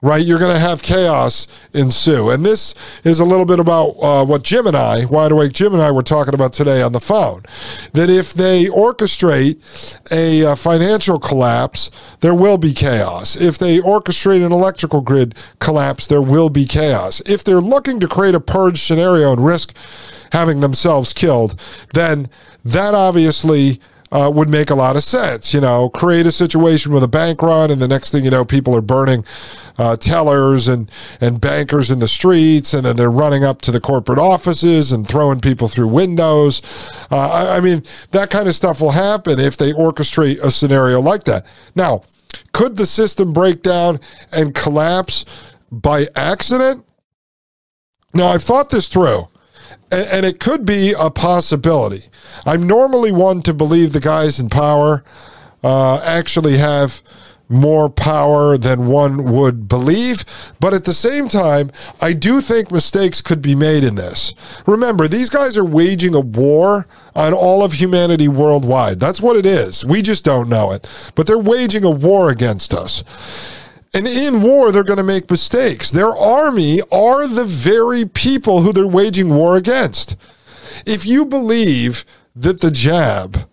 right? 0.02 0.26
You're 0.26 0.40
going 0.40 0.54
to 0.54 0.60
have 0.60 0.82
chaos 0.82 1.48
ensue. 1.74 2.32
And 2.32 2.44
this 2.44 2.74
is 3.04 3.20
a 3.20 3.26
little 3.26 3.46
bit 3.46 3.60
about 3.60 3.90
uh, 4.02 4.26
what 4.26 4.44
Jim 4.44 4.66
and 4.66 4.76
I, 4.76 5.06
Wide 5.06 5.32
Awake 5.32 5.54
Jim 5.54 5.74
and 5.74 5.82
I, 5.82 5.92
were 5.92 6.02
talking 6.02 6.34
about 6.34 6.54
today 6.54 6.82
on 6.82 6.92
the 6.92 7.00
phone. 7.00 7.44
That 7.94 8.10
if 8.10 8.34
they 8.34 8.66
orchestrate 8.66 9.62
a 10.12 10.52
uh, 10.52 10.56
financial 10.56 11.20
collapse, 11.20 11.92
there 12.22 12.34
will 12.34 12.58
be 12.58 12.74
chaos. 12.74 13.36
If 13.36 13.60
they 13.60 13.80
orchestrate 13.80 14.44
an 14.44 14.52
electrical 14.52 15.02
grid 15.02 15.36
collapse, 15.60 16.08
there 16.08 16.22
will 16.22 16.50
be 16.50 16.66
chaos. 16.66 17.22
If 17.28 17.44
they're 17.44 17.62
looking 17.62 18.00
to 18.00 18.08
create 18.08 18.36
a 18.36 18.40
purge 18.40 18.82
scenario 18.82 19.32
and 19.32 19.46
risk 19.46 19.76
having 20.32 20.62
themselves 20.62 21.14
killed, 21.14 21.60
then 21.94 22.28
that 22.64 22.96
obviously 22.96 23.80
uh, 24.12 24.30
would 24.34 24.50
make 24.50 24.70
a 24.70 24.76
lot 24.76 24.96
of 24.96 25.04
sense. 25.04 25.54
You 25.54 25.62
know, 25.62 25.90
create 25.90 26.26
a 26.26 26.32
situation 26.32 26.92
with 26.92 27.04
a 27.04 27.08
bank 27.08 27.42
run, 27.42 27.72
and 27.72 27.82
the 27.82 27.88
next 27.88 28.12
thing 28.12 28.24
you 28.24 28.30
know, 28.30 28.44
people 28.44 28.76
are 28.76 28.82
burning 28.82 29.24
uh, 29.78 29.96
tellers 29.96 30.68
and 30.68 30.92
and 31.20 31.40
bankers 31.40 31.90
in 31.90 32.00
the 32.00 32.08
streets, 32.08 32.74
and 32.74 32.86
then 32.86 32.96
they're 32.96 33.12
running 33.12 33.44
up 33.44 33.62
to 33.64 33.72
the 33.72 33.80
corporate 33.80 34.20
offices 34.20 34.92
and 34.92 35.08
throwing 35.08 35.40
people 35.40 35.68
through 35.68 35.88
windows. 35.88 36.62
Uh, 37.10 37.30
I, 37.30 37.58
I 37.58 37.60
mean, 37.62 37.84
that 38.12 38.30
kind 38.30 38.48
of 38.48 38.56
stuff 38.56 38.82
will 38.82 38.92
happen 38.92 39.40
if 39.40 39.58
they 39.58 39.72
orchestrate 39.74 40.42
a 40.42 40.52
scenario 40.52 41.00
like 41.00 41.24
that. 41.26 41.46
Now, 41.76 42.04
could 42.54 42.78
the 42.78 42.86
system 42.86 43.34
break 43.34 43.62
down 43.62 44.00
and 44.32 44.54
collapse 44.54 45.26
by 45.72 46.08
accident? 46.16 46.86
Now, 48.14 48.28
I've 48.28 48.44
thought 48.44 48.70
this 48.70 48.90
through 48.90 49.30
and, 49.92 50.08
and 50.08 50.26
it 50.26 50.40
could 50.40 50.66
be 50.66 50.94
a 50.98 51.10
possibility. 51.10 52.06
I'm 52.46 52.66
normally 52.66 53.12
one 53.12 53.42
to 53.44 53.54
believe 53.54 53.94
the 53.94 54.00
guys 54.00 54.40
in 54.40 54.50
power 54.50 55.04
uh, 55.64 56.02
actually 56.04 56.58
have 56.58 57.02
more 57.52 57.90
power 57.90 58.58
than 58.58 58.88
one 58.88 59.26
would 59.26 59.68
believe. 59.68 60.24
But 60.60 60.74
at 60.74 60.86
the 60.86 60.94
same 60.94 61.28
time, 61.28 61.70
I 62.00 62.14
do 62.14 62.40
think 62.40 62.72
mistakes 62.72 63.22
could 63.22 63.42
be 63.42 63.56
made 63.56 63.84
in 63.84 63.96
this. 63.96 64.34
Remember, 64.66 65.08
these 65.08 65.30
guys 65.30 65.58
are 65.58 65.66
waging 65.66 66.16
a 66.16 66.22
war 66.22 66.88
on 67.14 67.34
all 67.34 67.64
of 67.64 67.74
humanity 67.74 68.30
worldwide. 68.30 69.00
That's 69.00 69.22
what 69.22 69.36
it 69.36 69.46
is. 69.46 69.86
We 69.86 70.02
just 70.02 70.24
don't 70.24 70.48
know 70.48 70.72
it. 70.72 70.90
But 71.14 71.28
they're 71.28 71.38
waging 71.38 71.84
a 71.84 71.92
war 71.92 72.30
against 72.30 72.74
us. 72.74 73.04
And 73.94 74.08
in 74.08 74.42
war, 74.42 74.72
they're 74.72 74.84
going 74.84 74.98
to 74.98 75.04
make 75.04 75.30
mistakes. 75.30 75.92
Their 75.92 76.16
army 76.16 76.80
are 76.92 77.28
the 77.28 77.46
very 77.46 78.06
people 78.06 78.62
who 78.62 78.72
they're 78.72 78.88
waging 78.88 79.34
war 79.34 79.58
against. 79.58 80.16
If 80.86 81.06
you 81.06 81.26
believe 81.26 82.06
that 82.36 82.62
the 82.62 82.72
jab, 82.72 83.50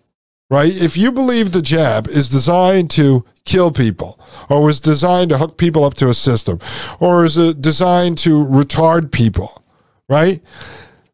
right, 0.49 0.71
if 0.73 0.95
you 0.95 1.11
believe 1.11 1.51
the 1.51 1.61
jab 1.61 2.07
is 2.07 2.29
designed 2.29 2.89
to 2.91 3.25
kill 3.43 3.71
people, 3.71 4.19
or 4.49 4.63
was 4.63 4.79
designed 4.79 5.29
to 5.31 5.37
hook 5.37 5.57
people 5.57 5.83
up 5.83 5.95
to 5.95 6.09
a 6.09 6.13
system, 6.13 6.59
or 6.99 7.25
is 7.25 7.37
it 7.37 7.61
designed 7.61 8.17
to 8.19 8.45
retard 8.45 9.11
people, 9.11 9.61
right, 10.07 10.41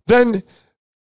then 0.08 0.44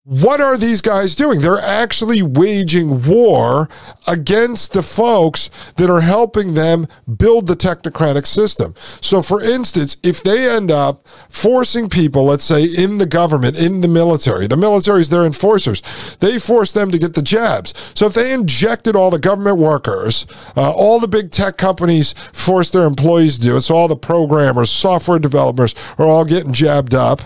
what 0.05 0.41
are 0.41 0.57
these 0.57 0.81
guys 0.81 1.15
doing? 1.15 1.43
They're 1.43 1.59
actually 1.59 2.23
waging 2.23 3.07
war 3.07 3.69
against 4.07 4.73
the 4.73 4.83
folks 4.83 5.51
that 5.77 5.91
are 5.91 6.01
helping 6.01 6.55
them 6.55 6.89
build 7.19 7.47
the 7.47 7.55
technocratic 7.55 8.27
system. 8.27 8.75
So, 9.03 9.21
for 9.21 9.43
instance, 9.43 9.99
if 10.03 10.23
they 10.23 10.51
end 10.51 10.71
up 10.71 11.07
forcing 11.29 11.91
people, 11.91 12.25
let's 12.25 12.45
say 12.45 12.65
in 12.65 12.97
the 12.97 13.05
government, 13.05 13.59
in 13.59 13.83
the 13.83 13.89
military, 13.89 14.47
the 14.47 14.57
military 14.57 15.03
is 15.03 15.11
their 15.11 15.27
enforcers, 15.27 15.83
they 16.21 16.39
force 16.39 16.73
them 16.73 16.91
to 16.93 16.99
get 16.99 17.13
the 17.13 17.23
jabs. 17.23 17.75
So, 17.95 18.07
if 18.07 18.15
they 18.15 18.33
injected 18.33 18.97
all 18.97 19.11
the 19.11 19.19
government 19.19 19.59
workers, 19.59 20.27
uh, 20.57 20.73
all 20.73 20.99
the 20.99 21.09
big 21.09 21.31
tech 21.31 21.59
companies 21.59 22.15
force 22.33 22.71
their 22.71 22.87
employees 22.87 23.37
to 23.37 23.43
do 23.43 23.57
it, 23.57 23.61
so 23.61 23.75
all 23.75 23.87
the 23.87 23.97
programmers, 23.97 24.71
software 24.71 25.19
developers 25.19 25.75
are 25.99 26.07
all 26.07 26.25
getting 26.25 26.55
jabbed 26.55 26.95
up, 26.95 27.21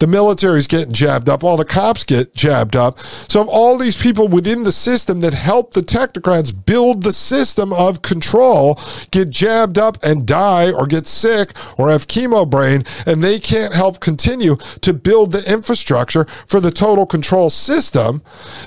the 0.00 0.08
military's 0.08 0.66
getting 0.66 0.92
jabbed 0.92 1.28
up, 1.28 1.44
all 1.44 1.56
the 1.56 1.64
cops 1.64 2.02
get 2.02 2.15
get 2.16 2.34
jabbed 2.34 2.76
up. 2.76 2.98
So, 3.28 3.48
all 3.48 3.78
these 3.78 3.96
people 3.96 4.28
within 4.28 4.64
the 4.64 4.72
system 4.72 5.20
that 5.20 5.34
help 5.34 5.72
the 5.72 5.80
technocrats 5.80 6.52
build 6.52 7.02
the 7.02 7.12
system 7.12 7.72
of 7.72 8.02
control 8.02 8.78
get 9.10 9.30
jabbed 9.30 9.78
up 9.78 9.98
and 10.02 10.26
die 10.26 10.72
or 10.72 10.86
get 10.86 11.06
sick 11.06 11.52
or 11.78 11.90
have 11.90 12.08
chemo 12.08 12.48
brain, 12.48 12.84
and 13.06 13.22
they 13.22 13.38
can't 13.38 13.74
help 13.74 14.00
continue 14.00 14.56
to 14.80 14.92
build 14.92 15.32
the 15.32 15.52
infrastructure 15.52 16.24
for 16.46 16.60
the 16.60 16.70
total 16.70 17.06
control 17.06 17.50
system, 17.50 18.22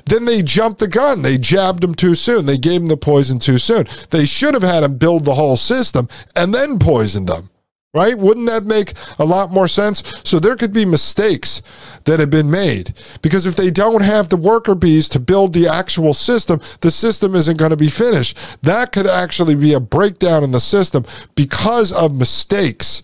then 0.06 0.26
they 0.26 0.42
jumped 0.42 0.80
the 0.80 0.88
gun. 0.88 1.22
They 1.22 1.38
jabbed 1.38 1.82
them 1.82 1.96
too 1.96 2.16
soon. 2.16 2.46
They 2.46 2.58
gave 2.58 2.82
them 2.82 2.88
the 2.88 2.98
poison 2.98 3.40
too 3.40 3.58
soon. 3.58 3.86
They 4.10 4.26
should 4.26 4.54
have 4.54 4.64
had 4.64 4.82
them 4.82 4.98
build 4.98 5.26
the 5.26 5.36
whole 5.36 5.58
system 5.58 6.08
and 6.36 6.54
then 6.54 6.80
poisoned 6.80 7.28
them 7.28 7.50
right? 7.94 8.20
Wouldn't 8.20 8.46
that 8.46 8.66
make 8.66 8.94
a 9.18 9.26
lot 9.26 9.52
more 9.52 9.68
sense? 9.68 10.04
So 10.24 10.40
there 10.40 10.56
could 10.56 10.72
be 10.72 10.86
mistakes 10.86 11.64
that 12.06 12.20
have 12.20 12.30
been 12.30 12.52
made 12.52 12.94
because 13.24 13.48
if 13.48 13.56
they 13.56 13.72
don't 13.72 14.04
have 14.04 14.30
the 14.30 14.38
worker 14.38 14.76
bees 14.76 15.10
to 15.10 15.20
build 15.20 15.54
the 15.54 15.68
actual 15.68 16.14
system, 16.14 16.62
the 16.82 16.92
system 16.92 17.34
isn't 17.34 17.58
going 17.58 17.72
to 17.72 17.78
be 17.78 17.90
finished. 17.90 18.38
That 18.62 18.92
could 18.92 19.08
actually 19.08 19.56
be 19.56 19.74
a 19.74 19.80
breakdown 19.80 20.44
in 20.44 20.52
the 20.52 20.60
system 20.60 21.04
because 21.34 21.92
of 21.92 22.14
mistakes 22.14 23.02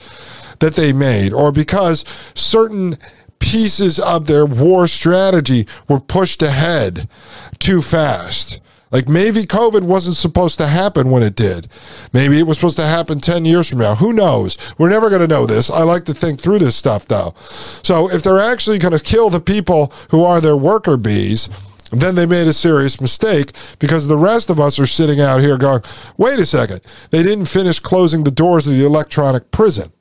that 0.60 0.76
they 0.76 0.94
made 0.94 1.34
or 1.34 1.52
because 1.52 2.06
certain 2.36 2.98
pieces 3.40 4.00
of 4.00 4.28
their 4.28 4.46
war 4.46 4.86
strategy 4.86 5.68
were 5.90 6.00
pushed 6.00 6.44
ahead 6.44 7.10
too 7.58 7.82
fast. 7.82 8.62
Like 8.96 9.10
maybe 9.10 9.42
COVID 9.42 9.84
wasn't 9.84 10.16
supposed 10.16 10.58
to 10.58 10.68
happen 10.68 11.12
when 11.12 11.22
it 11.22 11.36
did. 11.36 11.68
Maybe 12.14 12.40
it 12.40 12.48
was 12.48 12.58
supposed 12.58 12.78
to 12.78 12.88
happen 12.88 13.20
10 13.20 13.44
years 13.44 13.68
from 13.68 13.80
now. 13.80 13.96
Who 13.96 14.14
knows? 14.14 14.58
We're 14.78 14.88
never 14.88 15.10
going 15.10 15.20
to 15.20 15.28
know 15.28 15.46
this. 15.46 15.70
I 15.70 15.84
like 15.84 16.06
to 16.06 16.14
think 16.14 16.40
through 16.40 16.60
this 16.60 16.78
stuff 16.78 17.04
though. 17.04 17.36
So 17.84 18.10
if 18.10 18.24
they're 18.24 18.40
actually 18.40 18.78
going 18.78 18.98
to 18.98 19.04
kill 19.04 19.30
the 19.30 19.42
people 19.42 19.92
who 20.12 20.24
are 20.24 20.40
their 20.40 20.56
worker 20.56 20.96
bees, 20.96 21.50
then 21.92 22.16
they 22.16 22.26
made 22.26 22.48
a 22.48 22.54
serious 22.54 23.02
mistake 23.02 23.52
because 23.80 24.08
the 24.08 24.18
rest 24.18 24.50
of 24.50 24.62
us 24.62 24.80
are 24.80 24.86
sitting 24.86 25.20
out 25.20 25.42
here 25.42 25.58
going, 25.58 25.82
wait 26.16 26.40
a 26.40 26.46
second, 26.46 26.80
they 27.12 27.22
didn't 27.22 27.48
finish 27.48 27.80
closing 27.80 28.24
the 28.24 28.32
doors 28.32 28.66
of 28.66 28.78
the 28.78 28.86
electronic 28.86 29.52
prison. 29.52 29.92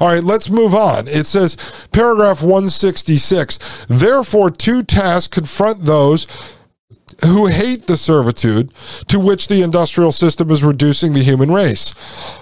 All 0.00 0.08
right, 0.08 0.24
let's 0.24 0.50
move 0.50 0.74
on. 0.74 1.06
It 1.06 1.26
says, 1.26 1.56
paragraph 1.92 2.42
166 2.42 3.86
Therefore, 3.88 4.50
two 4.50 4.82
tasks 4.82 5.32
confront 5.32 5.84
those 5.84 6.26
who 7.24 7.46
hate 7.46 7.86
the 7.86 7.96
servitude 7.96 8.72
to 9.08 9.18
which 9.18 9.48
the 9.48 9.62
industrial 9.62 10.12
system 10.12 10.50
is 10.50 10.64
reducing 10.64 11.12
the 11.12 11.22
human 11.22 11.50
race. 11.50 11.94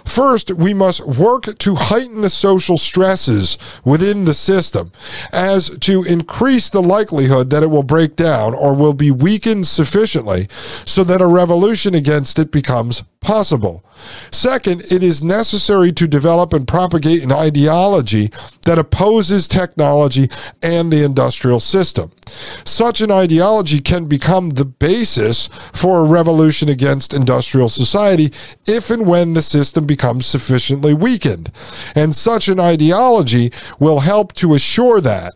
First, 0.04 0.52
we 0.52 0.74
must 0.74 1.06
work 1.06 1.58
to 1.58 1.74
heighten 1.74 2.20
the 2.20 2.30
social 2.30 2.78
stresses 2.78 3.58
within 3.84 4.24
the 4.24 4.34
system 4.34 4.92
as 5.32 5.78
to 5.80 6.02
increase 6.02 6.70
the 6.70 6.82
likelihood 6.82 7.50
that 7.50 7.62
it 7.62 7.70
will 7.70 7.82
break 7.82 8.16
down 8.16 8.54
or 8.54 8.74
will 8.74 8.94
be 8.94 9.10
weakened 9.10 9.66
sufficiently 9.66 10.48
so 10.84 11.04
that 11.04 11.20
a 11.20 11.26
revolution 11.26 11.94
against 11.94 12.38
it 12.38 12.50
becomes 12.50 13.02
possible. 13.22 13.84
Second, 14.30 14.82
it 14.90 15.02
is 15.02 15.22
necessary 15.22 15.92
to 15.92 16.06
develop 16.06 16.52
and 16.52 16.66
propagate 16.66 17.22
an 17.22 17.32
ideology 17.32 18.30
that 18.64 18.78
opposes 18.78 19.46
technology 19.46 20.28
and 20.62 20.92
the 20.92 21.04
industrial 21.04 21.60
system. 21.60 22.10
Such 22.64 23.00
an 23.00 23.10
ideology 23.10 23.80
can 23.80 24.06
become 24.06 24.50
the 24.50 24.64
basis 24.64 25.48
for 25.72 26.00
a 26.00 26.08
revolution 26.08 26.68
against 26.68 27.14
industrial 27.14 27.68
society 27.68 28.32
if 28.66 28.90
and 28.90 29.06
when 29.06 29.34
the 29.34 29.42
system 29.42 29.86
becomes 29.94 30.24
sufficiently 30.24 30.94
weakened. 30.94 31.52
And 31.94 32.14
such 32.14 32.48
an 32.48 32.58
ideology 32.58 33.52
will 33.78 34.00
help 34.00 34.32
to 34.34 34.54
assure 34.54 35.02
that 35.02 35.32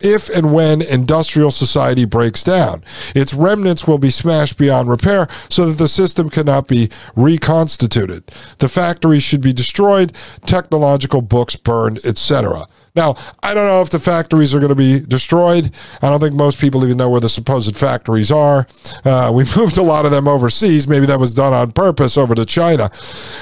if 0.00 0.28
and 0.28 0.52
when 0.52 0.80
industrial 0.80 1.50
society 1.50 2.04
breaks 2.04 2.44
down. 2.44 2.84
Its 3.16 3.34
remnants 3.34 3.86
will 3.86 3.98
be 3.98 4.10
smashed 4.10 4.58
beyond 4.58 4.88
repair 4.88 5.26
so 5.48 5.66
that 5.66 5.78
the 5.78 5.88
system 5.88 6.30
cannot 6.30 6.68
be 6.68 6.88
reconstituted. 7.16 8.22
The 8.58 8.68
factories 8.68 9.24
should 9.24 9.40
be 9.40 9.52
destroyed, 9.52 10.12
technological 10.44 11.22
books 11.22 11.56
burned, 11.56 11.98
etc. 12.04 12.66
Now, 12.96 13.14
I 13.42 13.52
don't 13.52 13.66
know 13.66 13.82
if 13.82 13.90
the 13.90 14.00
factories 14.00 14.54
are 14.54 14.58
going 14.58 14.70
to 14.70 14.74
be 14.74 15.00
destroyed. 15.00 15.70
I 16.00 16.08
don't 16.08 16.18
think 16.18 16.34
most 16.34 16.58
people 16.58 16.82
even 16.84 16.96
know 16.96 17.10
where 17.10 17.20
the 17.20 17.28
supposed 17.28 17.76
factories 17.76 18.30
are. 18.32 18.66
Uh, 19.04 19.30
we 19.34 19.44
moved 19.56 19.76
a 19.76 19.82
lot 19.82 20.06
of 20.06 20.10
them 20.10 20.26
overseas. 20.26 20.88
Maybe 20.88 21.04
that 21.06 21.20
was 21.20 21.34
done 21.34 21.52
on 21.52 21.72
purpose 21.72 22.16
over 22.16 22.34
to 22.34 22.46
China, 22.46 22.90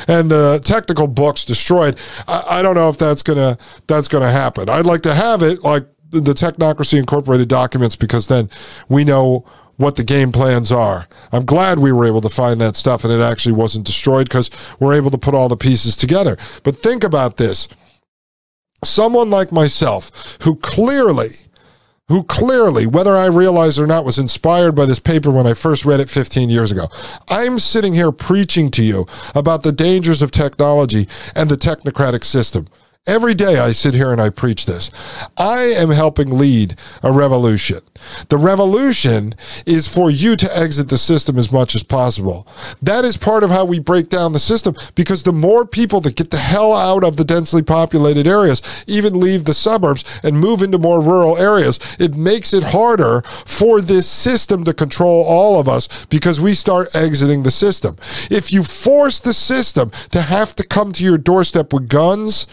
and 0.09 0.31
the 0.31 0.61
technical 0.65 1.07
books 1.07 1.45
destroyed. 1.45 1.99
I, 2.27 2.59
I 2.59 2.63
don't 2.63 2.75
know 2.75 2.89
if 2.89 2.99
that's 2.99 3.23
gonna 3.23 3.57
that's 3.87 4.09
gonna 4.09 4.31
happen. 4.31 4.69
I'd 4.69 4.87
like 4.87 5.03
to 5.03 5.15
have 5.15 5.43
it 5.43 5.63
like 5.63 5.87
the 6.11 6.33
Technocracy 6.33 6.99
Incorporated 6.99 7.49
documents 7.49 7.97
because 7.97 8.27
then 8.27 8.51
we 8.89 9.05
know 9.05 9.45
what 9.77 9.97
the 9.97 10.05
game 10.05 10.31
plans 10.31 10.71
are. 10.71 11.09
I'm 11.33 11.45
glad 11.45 11.79
we 11.79 11.91
were 11.91 12.05
able 12.05 12.21
to 12.21 12.29
find 12.29 12.61
that 12.61 12.77
stuff 12.77 13.03
and 13.03 13.13
it 13.13 13.21
actually 13.21 13.55
wasn't 13.55 13.85
destroyed 13.85 14.29
because 14.29 14.51
we're 14.79 14.95
able 14.95 15.11
to 15.11 15.19
put 15.19 15.35
all 15.35 15.49
the 15.49 15.57
pieces 15.57 15.97
together. 15.97 16.37
But 16.63 16.77
think 16.77 17.03
about 17.03 17.39
this 17.39 17.67
someone 18.87 19.31
like 19.31 19.53
myself 19.53 20.39
who 20.43 20.57
clearly 20.57 21.31
who 22.09 22.23
clearly, 22.25 22.87
whether 22.87 23.17
I 23.17 23.27
realize 23.27 23.79
or 23.79 23.87
not, 23.87 24.05
was 24.05 24.19
inspired 24.19 24.73
by 24.73 24.85
this 24.85 25.01
paper 25.01 25.31
when 25.31 25.47
I 25.47 25.55
first 25.55 25.87
read 25.87 26.01
it 26.01 26.11
15 26.11 26.51
years 26.51 26.71
ago. 26.71 26.89
I'm 27.29 27.59
sitting 27.59 27.95
here 27.95 28.13
preaching 28.13 28.71
to 28.73 28.83
you 28.83 29.07
about 29.35 29.63
the 29.63 29.73
dangers 29.73 30.21
of 30.21 30.31
technology 30.31 31.09
and 31.35 31.49
the 31.49 31.57
technocratic 31.57 32.23
system. 32.23 32.69
Every 33.07 33.35
day 33.35 33.59
I 33.59 33.73
sit 33.73 33.93
here 33.93 34.13
and 34.13 34.21
I 34.21 34.31
preach 34.31 34.65
this. 34.65 34.91
I 35.37 35.59
am 35.59 35.91
helping 35.91 36.31
lead 36.31 36.75
a 37.03 37.13
revolution. 37.13 37.83
The 38.31 38.39
revolution 38.39 39.35
is 39.67 39.87
for 39.87 40.11
you 40.11 40.37
to 40.37 40.59
exit 40.59 40.89
the 40.89 40.97
system 40.97 41.37
as 41.37 41.53
much 41.53 41.75
as 41.75 41.83
possible. 41.83 42.49
That 42.81 43.05
is 43.05 43.19
part 43.19 43.45
of 43.45 43.51
how 43.51 43.67
we 43.67 43.79
break 43.79 44.09
down 44.09 44.33
the 44.33 44.39
system 44.39 44.75
because 44.95 45.23
the 45.23 45.35
more 45.35 45.67
people 45.67 46.01
that 46.01 46.17
get 46.17 46.31
the 46.31 46.39
hell 46.39 46.73
out 46.73 47.05
of 47.05 47.19
the 47.19 47.27
densely 47.27 47.63
populated 47.63 48.27
areas, 48.27 48.63
even 48.87 49.21
leave 49.21 49.45
the 49.45 49.53
suburbs 49.53 50.03
and 50.23 50.41
move 50.41 50.63
into 50.63 50.79
more 50.79 51.03
rural 51.03 51.37
areas, 51.37 51.79
it 51.99 52.15
makes 52.15 52.55
it 52.55 52.65
harder 52.65 53.21
for 53.45 53.83
this 53.83 54.09
system 54.09 54.65
to 54.65 54.73
control 54.73 55.25
all 55.25 55.61
of 55.61 55.69
us 55.69 56.07
because 56.07 56.41
we 56.41 56.55
start 56.55 56.95
exiting 56.95 57.43
the 57.43 57.51
system. 57.51 57.97
If 58.31 58.51
you 58.51 58.63
force 58.63 59.21
the 59.21 59.35
system 59.35 59.91
to 60.11 60.23
have 60.23 60.55
to 60.55 60.67
come 60.67 60.95
to 60.95 61.05
your 61.05 61.19
doorstep 61.19 61.71
with 61.71 61.91
guns, 61.91 62.47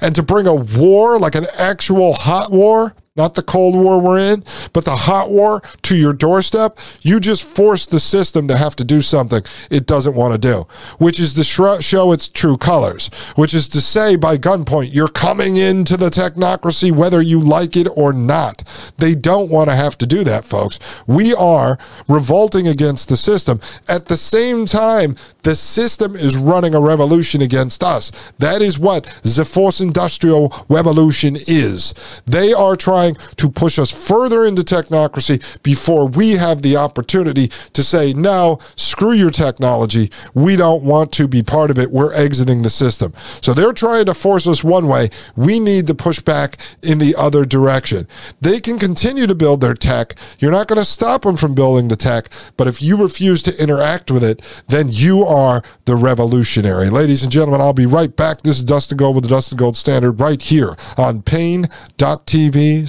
and 0.00 0.14
to 0.14 0.22
bring 0.22 0.46
a 0.46 0.54
war, 0.54 1.18
like 1.18 1.34
an 1.34 1.46
actual 1.58 2.14
hot 2.14 2.50
war, 2.50 2.94
not 3.14 3.34
the 3.34 3.42
Cold 3.42 3.74
War 3.74 4.00
we're 4.00 4.18
in, 4.18 4.42
but 4.72 4.86
the 4.86 4.96
hot 4.96 5.30
war 5.30 5.60
to 5.82 5.94
your 5.98 6.14
doorstep, 6.14 6.78
you 7.02 7.20
just 7.20 7.44
force 7.44 7.86
the 7.86 8.00
system 8.00 8.48
to 8.48 8.56
have 8.56 8.74
to 8.76 8.84
do 8.84 9.02
something 9.02 9.42
it 9.70 9.84
doesn't 9.84 10.14
want 10.14 10.32
to 10.32 10.38
do, 10.38 10.66
which 10.96 11.20
is 11.20 11.34
to 11.34 11.44
show 11.44 12.12
its 12.12 12.26
true 12.26 12.56
colors, 12.56 13.10
which 13.36 13.52
is 13.52 13.68
to 13.68 13.82
say 13.82 14.16
by 14.16 14.38
gunpoint, 14.38 14.94
you're 14.94 15.08
coming 15.08 15.56
into 15.56 15.98
the 15.98 16.08
technocracy 16.08 16.90
whether 16.90 17.20
you 17.20 17.38
like 17.38 17.76
it 17.76 17.86
or 17.94 18.14
not. 18.14 18.62
They 18.96 19.14
don't 19.14 19.50
want 19.50 19.68
to 19.68 19.76
have 19.76 19.98
to 19.98 20.06
do 20.06 20.24
that, 20.24 20.46
folks. 20.46 20.78
We 21.06 21.34
are 21.34 21.78
revolting 22.08 22.66
against 22.66 23.10
the 23.10 23.18
system. 23.18 23.60
At 23.88 24.06
the 24.06 24.16
same 24.16 24.64
time, 24.64 25.16
the 25.42 25.54
system 25.54 26.16
is 26.16 26.34
running 26.36 26.74
a 26.74 26.80
revolution 26.80 27.42
against 27.42 27.84
us. 27.84 28.10
That 28.38 28.62
is 28.62 28.78
what 28.78 29.04
the 29.22 29.44
fourth 29.44 29.82
industrial 29.82 30.64
revolution 30.70 31.36
is. 31.46 31.92
They 32.24 32.54
are 32.54 32.74
trying 32.74 33.01
trying 33.02 33.34
to 33.36 33.50
push 33.50 33.78
us 33.78 33.90
further 33.90 34.44
into 34.44 34.62
technocracy 34.62 35.42
before 35.62 36.06
we 36.06 36.32
have 36.32 36.62
the 36.62 36.76
opportunity 36.76 37.48
to 37.72 37.82
say, 37.82 38.12
no, 38.12 38.58
screw 38.76 39.12
your 39.12 39.30
technology. 39.30 40.10
We 40.34 40.56
don't 40.56 40.82
want 40.84 41.12
to 41.12 41.26
be 41.26 41.42
part 41.42 41.70
of 41.70 41.78
it. 41.78 41.90
We're 41.90 42.14
exiting 42.14 42.62
the 42.62 42.70
system. 42.70 43.12
So 43.40 43.54
they're 43.54 43.72
trying 43.72 44.06
to 44.06 44.14
force 44.14 44.46
us 44.46 44.62
one 44.62 44.88
way. 44.88 45.10
We 45.36 45.58
need 45.58 45.86
to 45.88 45.94
push 45.94 46.20
back 46.20 46.58
in 46.82 46.98
the 46.98 47.14
other 47.16 47.44
direction. 47.44 48.06
They 48.40 48.60
can 48.60 48.78
continue 48.78 49.26
to 49.26 49.34
build 49.34 49.60
their 49.60 49.74
tech. 49.74 50.14
You're 50.38 50.52
not 50.52 50.68
going 50.68 50.78
to 50.78 50.84
stop 50.84 51.22
them 51.22 51.36
from 51.36 51.54
building 51.54 51.88
the 51.88 51.96
tech. 51.96 52.28
But 52.56 52.68
if 52.68 52.82
you 52.82 52.96
refuse 52.96 53.42
to 53.42 53.62
interact 53.62 54.10
with 54.10 54.22
it, 54.22 54.42
then 54.68 54.88
you 54.90 55.24
are 55.24 55.62
the 55.84 55.96
revolutionary. 55.96 56.90
Ladies 56.90 57.22
and 57.22 57.32
gentlemen, 57.32 57.60
I'll 57.60 57.72
be 57.72 57.86
right 57.86 58.14
back. 58.14 58.42
This 58.42 58.58
is 58.58 58.64
Dustin 58.64 58.96
Gold 58.96 59.16
with 59.16 59.24
the 59.24 59.30
Dustin 59.30 59.58
Gold 59.58 59.76
Standard 59.76 60.20
right 60.20 60.40
here 60.40 60.76
on 60.96 61.22
Paine.tv 61.22 62.88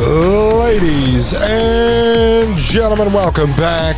Ladies 0.00 1.34
and 1.34 2.56
gentlemen, 2.56 3.12
welcome 3.12 3.50
back 3.56 3.96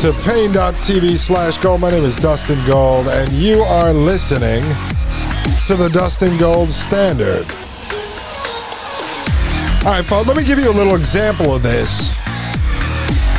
to 0.00 0.10
Paine.tv 0.24 1.16
slash 1.16 1.58
gold. 1.58 1.82
My 1.82 1.90
name 1.90 2.02
is 2.02 2.16
Dustin 2.16 2.58
Gold, 2.66 3.08
and 3.08 3.30
you 3.30 3.58
are 3.60 3.92
listening 3.92 4.62
to 5.66 5.76
the 5.76 5.90
Dustin 5.92 6.38
Gold 6.38 6.70
Standard. 6.70 7.44
All 9.84 9.92
right, 9.92 10.02
folks, 10.02 10.26
let 10.28 10.34
me 10.34 10.46
give 10.46 10.58
you 10.58 10.70
a 10.70 10.72
little 10.72 10.96
example 10.96 11.54
of 11.54 11.62
this, 11.62 12.12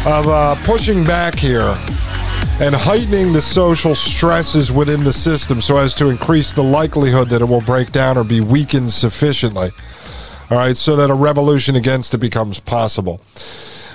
of 0.05 0.27
uh, 0.27 0.53
pushing 0.65 1.03
back 1.03 1.33
here 1.33 1.75
and 2.61 2.75
heightening 2.75 3.33
the 3.33 3.41
social 3.41 3.95
stresses 3.95 4.71
within 4.71 5.03
the 5.03 5.13
system 5.13 5.59
so 5.59 5.79
as 5.79 5.95
to 5.95 6.09
increase 6.09 6.53
the 6.53 6.61
likelihood 6.61 7.29
that 7.29 7.41
it 7.41 7.45
will 7.45 7.61
break 7.61 7.91
down 7.91 8.15
or 8.15 8.23
be 8.23 8.41
weakened 8.41 8.91
sufficiently. 8.91 9.71
All 10.49 10.57
right, 10.57 10.77
so 10.77 10.95
that 10.95 11.09
a 11.09 11.13
revolution 11.13 11.75
against 11.75 12.13
it 12.13 12.19
becomes 12.19 12.59
possible. 12.59 13.21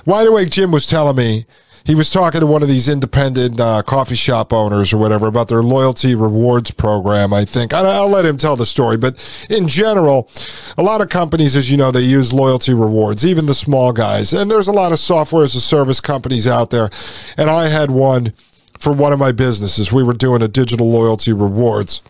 Wide 0.06 0.26
Awake 0.26 0.50
Jim 0.50 0.72
was 0.72 0.86
telling 0.86 1.16
me 1.16 1.44
he 1.84 1.94
was 1.94 2.10
talking 2.10 2.40
to 2.40 2.46
one 2.46 2.62
of 2.62 2.68
these 2.68 2.88
independent 2.88 3.58
uh, 3.60 3.82
coffee 3.82 4.14
shop 4.14 4.52
owners 4.52 4.92
or 4.92 4.98
whatever 4.98 5.26
about 5.26 5.48
their 5.48 5.62
loyalty 5.62 6.14
rewards 6.14 6.70
program. 6.70 7.32
I 7.32 7.44
think 7.44 7.72
I'll, 7.72 7.86
I'll 7.86 8.08
let 8.10 8.26
him 8.26 8.36
tell 8.36 8.56
the 8.56 8.66
story, 8.66 8.96
but 8.96 9.22
in 9.48 9.68
general, 9.68 10.30
a 10.76 10.82
lot 10.82 11.00
of 11.00 11.08
companies, 11.08 11.56
as 11.56 11.70
you 11.70 11.76
know, 11.76 11.90
they 11.90 12.00
use 12.00 12.32
loyalty 12.32 12.74
rewards, 12.74 13.26
even 13.26 13.46
the 13.46 13.54
small 13.54 13.92
guys. 13.92 14.32
And 14.32 14.50
there's 14.50 14.68
a 14.68 14.72
lot 14.72 14.92
of 14.92 14.98
software 14.98 15.44
as 15.44 15.54
a 15.54 15.60
service 15.60 16.00
companies 16.00 16.46
out 16.46 16.70
there, 16.70 16.90
and 17.36 17.48
I 17.48 17.68
had 17.68 17.90
one 17.90 18.32
for 18.78 18.92
one 18.92 19.12
of 19.12 19.18
my 19.18 19.32
businesses. 19.32 19.92
We 19.92 20.02
were 20.02 20.12
doing 20.12 20.42
a 20.42 20.48
digital 20.48 20.90
loyalty 20.90 21.32
rewards 21.32 22.02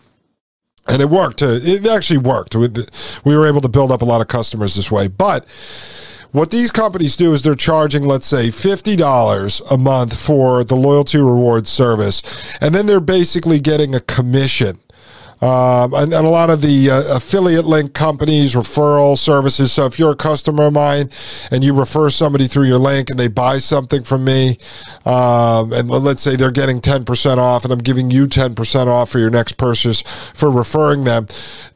and 0.89 1.01
it 1.01 1.09
worked. 1.09 1.41
It 1.41 1.87
actually 1.87 2.19
worked. 2.19 2.55
We 2.55 2.67
were 3.23 3.47
able 3.47 3.61
to 3.61 3.69
build 3.69 3.91
up 3.91 4.01
a 4.01 4.05
lot 4.05 4.21
of 4.21 4.27
customers 4.27 4.75
this 4.75 4.91
way. 4.91 5.07
But 5.07 5.45
what 6.31 6.51
these 6.51 6.71
companies 6.71 7.15
do 7.15 7.33
is 7.33 7.41
they're 7.41 7.55
charging, 7.55 8.03
let's 8.03 8.27
say, 8.27 8.49
$50 8.49 9.71
a 9.71 9.77
month 9.77 10.19
for 10.19 10.63
the 10.63 10.75
loyalty 10.75 11.17
reward 11.17 11.67
service. 11.67 12.21
And 12.61 12.75
then 12.75 12.85
they're 12.85 12.99
basically 12.99 13.59
getting 13.59 13.95
a 13.95 13.99
commission 13.99 14.79
um, 15.41 15.93
and, 15.93 16.13
and, 16.13 16.25
a 16.25 16.29
lot 16.29 16.49
of 16.49 16.61
the 16.61 16.91
uh, 16.91 17.15
affiliate 17.15 17.65
link 17.65 17.93
companies, 17.93 18.55
referral 18.55 19.17
services. 19.17 19.71
So 19.71 19.85
if 19.85 19.97
you're 19.97 20.11
a 20.11 20.15
customer 20.15 20.65
of 20.65 20.73
mine 20.73 21.09
and 21.49 21.63
you 21.63 21.73
refer 21.73 22.09
somebody 22.09 22.47
through 22.47 22.65
your 22.65 22.77
link 22.77 23.09
and 23.09 23.17
they 23.17 23.29
buy 23.29 23.59
something 23.59 24.03
from 24.03 24.25
me, 24.25 24.57
um, 25.05 25.71
and 25.71 25.89
let's 25.89 26.21
say 26.21 26.35
they're 26.35 26.51
getting 26.51 26.81
10% 26.81 27.37
off 27.37 27.63
and 27.63 27.71
I'm 27.71 27.79
giving 27.79 28.11
you 28.11 28.27
10% 28.27 28.87
off 28.87 29.09
for 29.11 29.19
your 29.19 29.29
next 29.29 29.53
purchase 29.53 30.01
for 30.33 30.51
referring 30.51 31.05
them, 31.05 31.25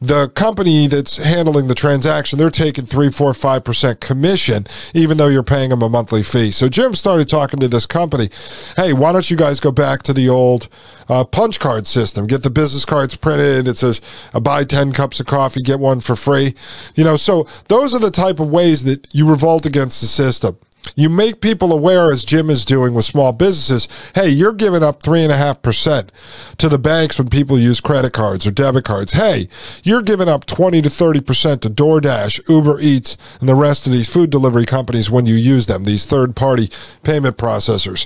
the 0.02 0.28
company 0.30 0.88
that's 0.88 1.16
handling 1.16 1.68
the 1.68 1.76
transaction, 1.76 2.38
they're 2.38 2.50
taking 2.50 2.86
three, 2.86 3.12
four, 3.12 3.34
five 3.34 3.64
percent 3.64 4.02
commission, 4.02 4.66
even 4.94 5.18
though 5.18 5.30
you're 5.30 5.44
paying 5.44 5.70
them 5.70 5.82
a 5.82 5.90
monthly 5.90 6.24
fee. 6.24 6.52
So 6.52 6.68
Jim 6.68 6.96
started 6.96 7.30
talking 7.30 7.60
to 7.62 7.68
this 7.70 7.86
company. 7.86 8.30
Hey, 8.76 8.92
why 8.92 9.14
don't 9.14 9.30
you 9.30 9.38
guys 9.38 9.60
go 9.60 9.72
back 9.72 10.04
to 10.04 10.14
the 10.14 10.28
old 10.28 10.68
uh, 11.08 11.24
punch 11.24 11.60
card 11.60 11.88
system? 11.88 12.28
Get 12.28 12.44
the 12.44 12.50
business 12.50 12.84
cards 12.84 13.16
printed. 13.16 13.53
It 13.60 13.78
says 13.78 14.02
buy 14.42 14.64
10 14.64 14.94
cups 14.94 15.20
of 15.20 15.26
coffee, 15.26 15.62
get 15.62 15.80
one 15.80 16.00
for 16.00 16.16
free. 16.16 16.56
You 16.96 17.04
know, 17.04 17.16
so 17.16 17.48
those 17.68 17.94
are 17.94 18.00
the 18.00 18.12
type 18.12 18.40
of 18.40 18.50
ways 18.50 18.84
that 18.84 19.08
you 19.12 19.30
revolt 19.30 19.66
against 19.66 20.02
the 20.02 20.08
system. 20.08 20.58
You 20.96 21.10
make 21.10 21.42
people 21.42 21.72
aware, 21.72 22.12
as 22.12 22.26
Jim 22.26 22.50
is 22.50 22.66
doing 22.66 22.94
with 22.94 23.06
small 23.06 23.32
businesses, 23.32 23.88
hey, 24.16 24.30
you're 24.30 24.54
giving 24.54 24.84
up 24.84 25.02
3.5% 25.02 26.10
to 26.58 26.70
the 26.70 26.78
banks 26.78 27.18
when 27.18 27.30
people 27.30 27.58
use 27.58 27.80
credit 27.80 28.14
cards 28.14 28.46
or 28.46 28.52
debit 28.52 28.86
cards. 28.86 29.14
Hey, 29.14 29.48
you're 29.84 30.02
giving 30.02 30.30
up 30.30 30.46
20 30.46 30.82
to 30.82 30.90
30% 30.90 31.62
to 31.62 31.70
DoorDash, 31.70 32.48
Uber 32.50 32.80
Eats, 32.80 33.18
and 33.40 33.50
the 33.50 33.56
rest 33.56 33.86
of 33.86 33.92
these 33.92 34.12
food 34.12 34.30
delivery 34.30 34.66
companies 34.66 35.10
when 35.10 35.26
you 35.26 35.36
use 35.36 35.66
them, 35.66 35.84
these 35.84 36.06
third 36.06 36.36
party 36.36 36.70
payment 37.04 37.38
processors. 37.38 38.06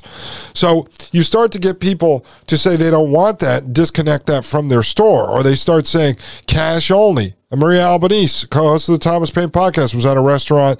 So 0.55 0.87
you 1.11 1.23
start 1.23 1.51
to 1.53 1.59
get 1.59 1.79
people 1.79 2.25
to 2.47 2.57
say 2.57 2.77
they 2.77 2.91
don't 2.91 3.11
want 3.11 3.39
that, 3.39 3.73
disconnect 3.73 4.27
that 4.27 4.45
from 4.45 4.69
their 4.69 4.83
store, 4.83 5.29
or 5.29 5.43
they 5.43 5.55
start 5.55 5.87
saying 5.87 6.17
cash 6.45 6.91
only. 6.91 7.33
Maria 7.55 7.83
Albanese, 7.83 8.45
co-host 8.47 8.89
of 8.89 8.93
the 8.93 8.99
Thomas 8.99 9.29
Paine 9.29 9.49
podcast, 9.49 9.95
was 9.95 10.05
at 10.05 10.17
a 10.17 10.21
restaurant 10.21 10.79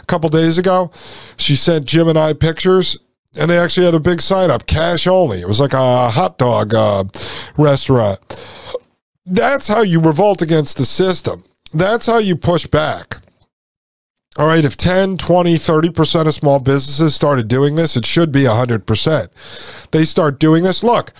a 0.00 0.04
couple 0.06 0.28
days 0.28 0.58
ago. 0.58 0.90
She 1.38 1.56
sent 1.56 1.86
Jim 1.86 2.08
and 2.08 2.18
I 2.18 2.34
pictures, 2.34 2.98
and 3.38 3.50
they 3.50 3.58
actually 3.58 3.86
had 3.86 3.94
a 3.94 4.00
big 4.00 4.20
sign 4.20 4.50
up, 4.50 4.66
cash 4.66 5.06
only. 5.06 5.40
It 5.40 5.48
was 5.48 5.60
like 5.60 5.72
a 5.72 6.10
hot 6.10 6.36
dog 6.36 6.74
uh, 6.74 7.04
restaurant. 7.56 8.20
That's 9.24 9.68
how 9.68 9.82
you 9.82 10.00
revolt 10.00 10.42
against 10.42 10.76
the 10.76 10.84
system. 10.84 11.44
That's 11.72 12.06
how 12.06 12.18
you 12.18 12.36
push 12.36 12.66
back. 12.66 13.18
All 14.36 14.46
right, 14.46 14.64
if 14.64 14.76
10, 14.76 15.18
20, 15.18 15.54
30% 15.54 16.26
of 16.26 16.34
small 16.34 16.58
businesses 16.58 17.14
started 17.14 17.48
doing 17.48 17.76
this, 17.76 17.96
it 17.96 18.06
should 18.06 18.32
be 18.32 18.42
100%. 18.44 19.28
They 19.90 20.04
start 20.04 20.38
doing 20.38 20.62
this. 20.62 20.82
Look, 20.82 21.12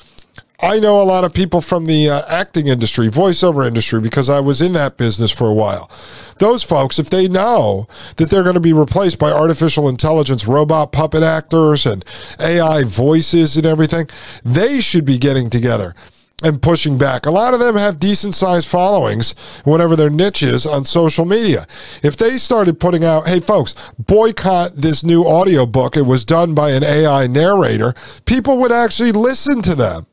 I 0.64 0.78
know 0.78 1.02
a 1.02 1.02
lot 1.02 1.24
of 1.24 1.34
people 1.34 1.60
from 1.60 1.86
the 1.86 2.08
uh, 2.08 2.22
acting 2.28 2.68
industry, 2.68 3.08
voiceover 3.08 3.66
industry, 3.66 4.00
because 4.00 4.30
I 4.30 4.38
was 4.38 4.60
in 4.60 4.74
that 4.74 4.96
business 4.96 5.32
for 5.32 5.48
a 5.48 5.52
while. 5.52 5.90
Those 6.38 6.62
folks, 6.62 7.00
if 7.00 7.10
they 7.10 7.26
know 7.26 7.88
that 8.16 8.30
they're 8.30 8.44
going 8.44 8.54
to 8.54 8.60
be 8.60 8.72
replaced 8.72 9.18
by 9.18 9.32
artificial 9.32 9.88
intelligence, 9.88 10.46
robot 10.46 10.92
puppet 10.92 11.24
actors, 11.24 11.84
and 11.84 12.04
AI 12.38 12.84
voices 12.84 13.56
and 13.56 13.66
everything, 13.66 14.06
they 14.44 14.80
should 14.80 15.04
be 15.04 15.18
getting 15.18 15.50
together 15.50 15.96
and 16.44 16.62
pushing 16.62 16.96
back. 16.96 17.26
A 17.26 17.30
lot 17.32 17.54
of 17.54 17.60
them 17.60 17.74
have 17.74 17.98
decent 17.98 18.32
sized 18.34 18.68
followings, 18.68 19.34
whatever 19.64 19.96
their 19.96 20.10
niche 20.10 20.44
is, 20.44 20.64
on 20.64 20.84
social 20.84 21.24
media. 21.24 21.66
If 22.04 22.16
they 22.16 22.38
started 22.38 22.78
putting 22.78 23.04
out, 23.04 23.26
hey, 23.26 23.40
folks, 23.40 23.74
boycott 23.98 24.72
this 24.76 25.02
new 25.02 25.24
audiobook, 25.24 25.96
it 25.96 26.06
was 26.06 26.24
done 26.24 26.54
by 26.54 26.70
an 26.70 26.84
AI 26.84 27.26
narrator, 27.26 27.94
people 28.26 28.58
would 28.58 28.72
actually 28.72 29.10
listen 29.10 29.60
to 29.62 29.74
them. 29.74 30.06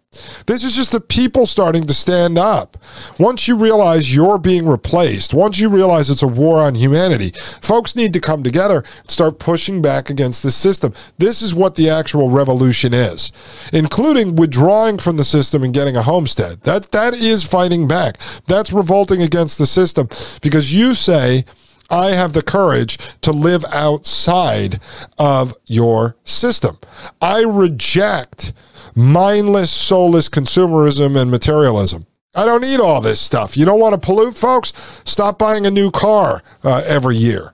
This 0.49 0.63
is 0.63 0.75
just 0.75 0.91
the 0.91 0.99
people 0.99 1.45
starting 1.45 1.85
to 1.85 1.93
stand 1.93 2.39
up. 2.39 2.75
Once 3.19 3.47
you 3.47 3.55
realize 3.55 4.15
you're 4.15 4.39
being 4.39 4.67
replaced, 4.67 5.31
once 5.31 5.59
you 5.59 5.69
realize 5.69 6.09
it's 6.09 6.23
a 6.23 6.27
war 6.27 6.59
on 6.59 6.73
humanity, 6.73 7.33
folks 7.61 7.95
need 7.95 8.13
to 8.13 8.19
come 8.19 8.41
together 8.41 8.83
and 9.01 9.11
start 9.11 9.37
pushing 9.37 9.79
back 9.79 10.09
against 10.09 10.41
the 10.41 10.49
system. 10.49 10.91
This 11.19 11.43
is 11.43 11.53
what 11.53 11.75
the 11.75 11.91
actual 11.91 12.31
revolution 12.31 12.95
is, 12.95 13.31
including 13.71 14.37
withdrawing 14.37 14.97
from 14.97 15.17
the 15.17 15.23
system 15.23 15.61
and 15.61 15.71
getting 15.71 15.95
a 15.95 16.01
homestead. 16.01 16.61
That 16.61 16.91
that 16.93 17.13
is 17.13 17.45
fighting 17.45 17.87
back. 17.87 18.17
That's 18.47 18.73
revolting 18.73 19.21
against 19.21 19.59
the 19.59 19.67
system 19.67 20.09
because 20.41 20.73
you 20.73 20.95
say 20.95 21.45
I 21.91 22.07
have 22.11 22.33
the 22.33 22.43
courage 22.43 22.97
to 23.21 23.31
live 23.31 23.63
outside 23.71 24.79
of 25.19 25.55
your 25.67 26.15
system. 26.23 26.79
I 27.21 27.41
reject 27.41 28.53
mindless, 28.95 29.71
soulless 29.71 30.29
consumerism 30.29 31.19
and 31.19 31.31
materialism. 31.31 32.05
I 32.35 32.45
don't 32.45 32.61
need 32.61 32.79
all 32.79 33.01
this 33.01 33.19
stuff. 33.19 33.57
You 33.57 33.65
don't 33.65 33.79
want 33.79 33.93
to 33.93 34.05
pollute, 34.05 34.35
folks? 34.35 34.71
Stop 35.03 35.39
buying 35.39 35.65
a 35.65 35.71
new 35.71 35.89
car 35.91 36.43
uh, 36.63 36.83
every 36.85 37.15
year. 37.15 37.53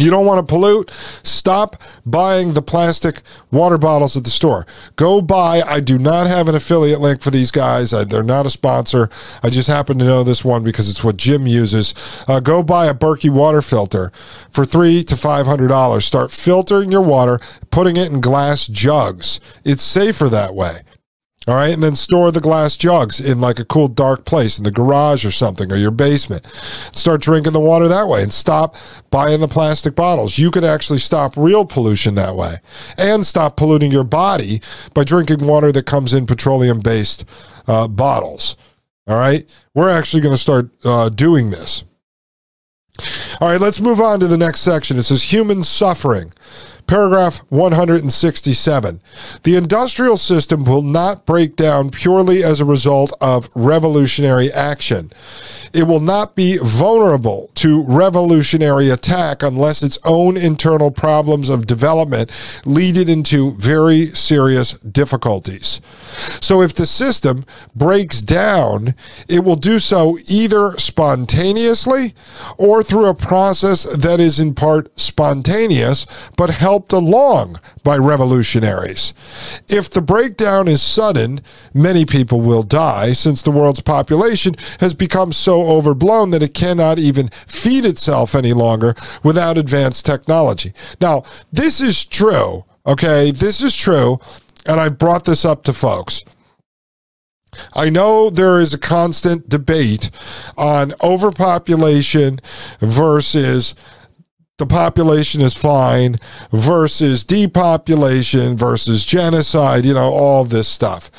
You 0.00 0.10
don't 0.10 0.24
want 0.24 0.46
to 0.46 0.50
pollute? 0.50 0.90
Stop 1.22 1.80
buying 2.06 2.54
the 2.54 2.62
plastic 2.62 3.20
water 3.50 3.76
bottles 3.76 4.16
at 4.16 4.24
the 4.24 4.30
store. 4.30 4.66
Go 4.96 5.20
buy. 5.20 5.60
I 5.60 5.80
do 5.80 5.98
not 5.98 6.26
have 6.26 6.48
an 6.48 6.54
affiliate 6.54 7.00
link 7.00 7.20
for 7.20 7.30
these 7.30 7.50
guys. 7.50 7.92
I, 7.92 8.04
they're 8.04 8.22
not 8.22 8.46
a 8.46 8.50
sponsor. 8.50 9.10
I 9.42 9.50
just 9.50 9.68
happen 9.68 9.98
to 9.98 10.04
know 10.04 10.24
this 10.24 10.44
one 10.44 10.64
because 10.64 10.88
it's 10.88 11.04
what 11.04 11.18
Jim 11.18 11.46
uses. 11.46 11.94
Uh, 12.26 12.40
go 12.40 12.62
buy 12.62 12.86
a 12.86 12.94
Berkey 12.94 13.30
water 13.30 13.60
filter 13.60 14.10
for 14.50 14.64
three 14.64 15.04
to 15.04 15.16
five 15.16 15.46
hundred 15.46 15.68
dollars. 15.68 16.04
Start 16.06 16.30
filtering 16.30 16.90
your 16.90 17.02
water, 17.02 17.38
putting 17.70 17.96
it 17.96 18.10
in 18.10 18.20
glass 18.20 18.66
jugs. 18.66 19.38
It's 19.64 19.82
safer 19.82 20.28
that 20.30 20.54
way. 20.54 20.80
All 21.50 21.56
right. 21.56 21.74
And 21.74 21.82
then 21.82 21.96
store 21.96 22.30
the 22.30 22.40
glass 22.40 22.76
jugs 22.76 23.18
in 23.18 23.40
like 23.40 23.58
a 23.58 23.64
cool, 23.64 23.88
dark 23.88 24.24
place 24.24 24.56
in 24.56 24.62
the 24.62 24.70
garage 24.70 25.24
or 25.24 25.32
something 25.32 25.72
or 25.72 25.76
your 25.76 25.90
basement. 25.90 26.46
Start 26.92 27.22
drinking 27.22 27.54
the 27.54 27.58
water 27.58 27.88
that 27.88 28.06
way 28.06 28.22
and 28.22 28.32
stop 28.32 28.76
buying 29.10 29.40
the 29.40 29.48
plastic 29.48 29.96
bottles. 29.96 30.38
You 30.38 30.52
could 30.52 30.62
actually 30.62 31.00
stop 31.00 31.36
real 31.36 31.64
pollution 31.64 32.14
that 32.14 32.36
way 32.36 32.58
and 32.96 33.26
stop 33.26 33.56
polluting 33.56 33.90
your 33.90 34.04
body 34.04 34.60
by 34.94 35.02
drinking 35.02 35.44
water 35.44 35.72
that 35.72 35.86
comes 35.86 36.12
in 36.12 36.24
petroleum 36.24 36.78
based 36.78 37.24
uh, 37.66 37.88
bottles. 37.88 38.54
All 39.08 39.16
right. 39.16 39.44
We're 39.74 39.90
actually 39.90 40.22
going 40.22 40.34
to 40.34 40.40
start 40.40 40.70
uh, 40.84 41.08
doing 41.08 41.50
this. 41.50 41.82
All 43.40 43.48
right, 43.48 43.60
let's 43.60 43.80
move 43.80 44.00
on 44.00 44.20
to 44.20 44.28
the 44.28 44.36
next 44.36 44.60
section. 44.60 44.98
It 44.98 45.04
says 45.04 45.32
human 45.32 45.64
suffering. 45.64 46.32
Paragraph 46.90 47.38
167. 47.50 49.00
The 49.44 49.54
industrial 49.54 50.16
system 50.16 50.64
will 50.64 50.82
not 50.82 51.24
break 51.24 51.54
down 51.54 51.90
purely 51.90 52.42
as 52.42 52.58
a 52.58 52.64
result 52.64 53.12
of 53.20 53.48
revolutionary 53.54 54.50
action. 54.50 55.12
It 55.72 55.84
will 55.84 56.00
not 56.00 56.34
be 56.34 56.58
vulnerable 56.60 57.52
to 57.54 57.84
revolutionary 57.84 58.90
attack 58.90 59.40
unless 59.40 59.84
its 59.84 60.00
own 60.04 60.36
internal 60.36 60.90
problems 60.90 61.48
of 61.48 61.68
development 61.68 62.32
lead 62.64 62.96
it 62.96 63.08
into 63.08 63.52
very 63.52 64.06
serious 64.06 64.72
difficulties. 64.78 65.80
So 66.40 66.60
if 66.60 66.74
the 66.74 66.86
system 66.86 67.44
breaks 67.72 68.20
down, 68.20 68.96
it 69.28 69.44
will 69.44 69.54
do 69.54 69.78
so 69.78 70.18
either 70.26 70.76
spontaneously 70.76 72.14
or 72.58 72.82
through 72.82 73.06
a 73.06 73.14
process 73.14 73.84
that 73.84 74.18
is 74.18 74.40
in 74.40 74.54
part 74.54 74.98
spontaneous 74.98 76.04
but 76.36 76.50
helped 76.80 76.92
along 76.94 77.58
by 77.84 77.94
revolutionaries. 77.94 79.12
If 79.68 79.90
the 79.90 80.00
breakdown 80.00 80.66
is 80.66 80.80
sudden, 80.80 81.42
many 81.74 82.06
people 82.06 82.40
will 82.40 82.62
die 82.62 83.12
since 83.12 83.42
the 83.42 83.50
world's 83.50 83.82
population 83.82 84.54
has 84.80 84.94
become 84.94 85.30
so 85.30 85.66
overblown 85.66 86.30
that 86.30 86.42
it 86.42 86.54
cannot 86.54 86.98
even 86.98 87.28
feed 87.46 87.84
itself 87.84 88.34
any 88.34 88.54
longer 88.54 88.94
without 89.22 89.58
advanced 89.58 90.06
technology. 90.06 90.72
Now, 91.02 91.24
this 91.52 91.82
is 91.82 92.02
true, 92.06 92.64
okay? 92.86 93.30
This 93.30 93.60
is 93.60 93.76
true, 93.76 94.18
and 94.64 94.80
I 94.80 94.88
brought 94.88 95.26
this 95.26 95.44
up 95.44 95.64
to 95.64 95.74
folks. 95.74 96.24
I 97.74 97.90
know 97.90 98.30
there 98.30 98.58
is 98.58 98.72
a 98.72 98.78
constant 98.78 99.50
debate 99.50 100.10
on 100.56 100.94
overpopulation 101.02 102.38
versus 102.80 103.74
the 104.60 104.66
population 104.66 105.40
is 105.40 105.56
fine 105.56 106.16
versus 106.52 107.24
depopulation 107.24 108.56
versus 108.56 109.04
genocide, 109.04 109.84
you 109.84 109.94
know, 109.94 110.12
all 110.12 110.44
this 110.44 110.68
stuff. 110.68 111.10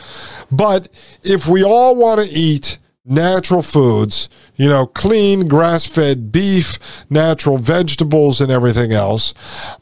But 0.51 0.89
if 1.23 1.47
we 1.47 1.63
all 1.63 1.95
want 1.95 2.21
to 2.21 2.27
eat 2.27 2.77
natural 3.03 3.63
foods, 3.63 4.29
you 4.55 4.69
know, 4.69 4.85
clean 4.85 5.47
grass 5.47 5.87
fed 5.87 6.31
beef, 6.31 6.77
natural 7.09 7.57
vegetables, 7.57 8.39
and 8.39 8.51
everything 8.51 8.91
else, 8.91 9.33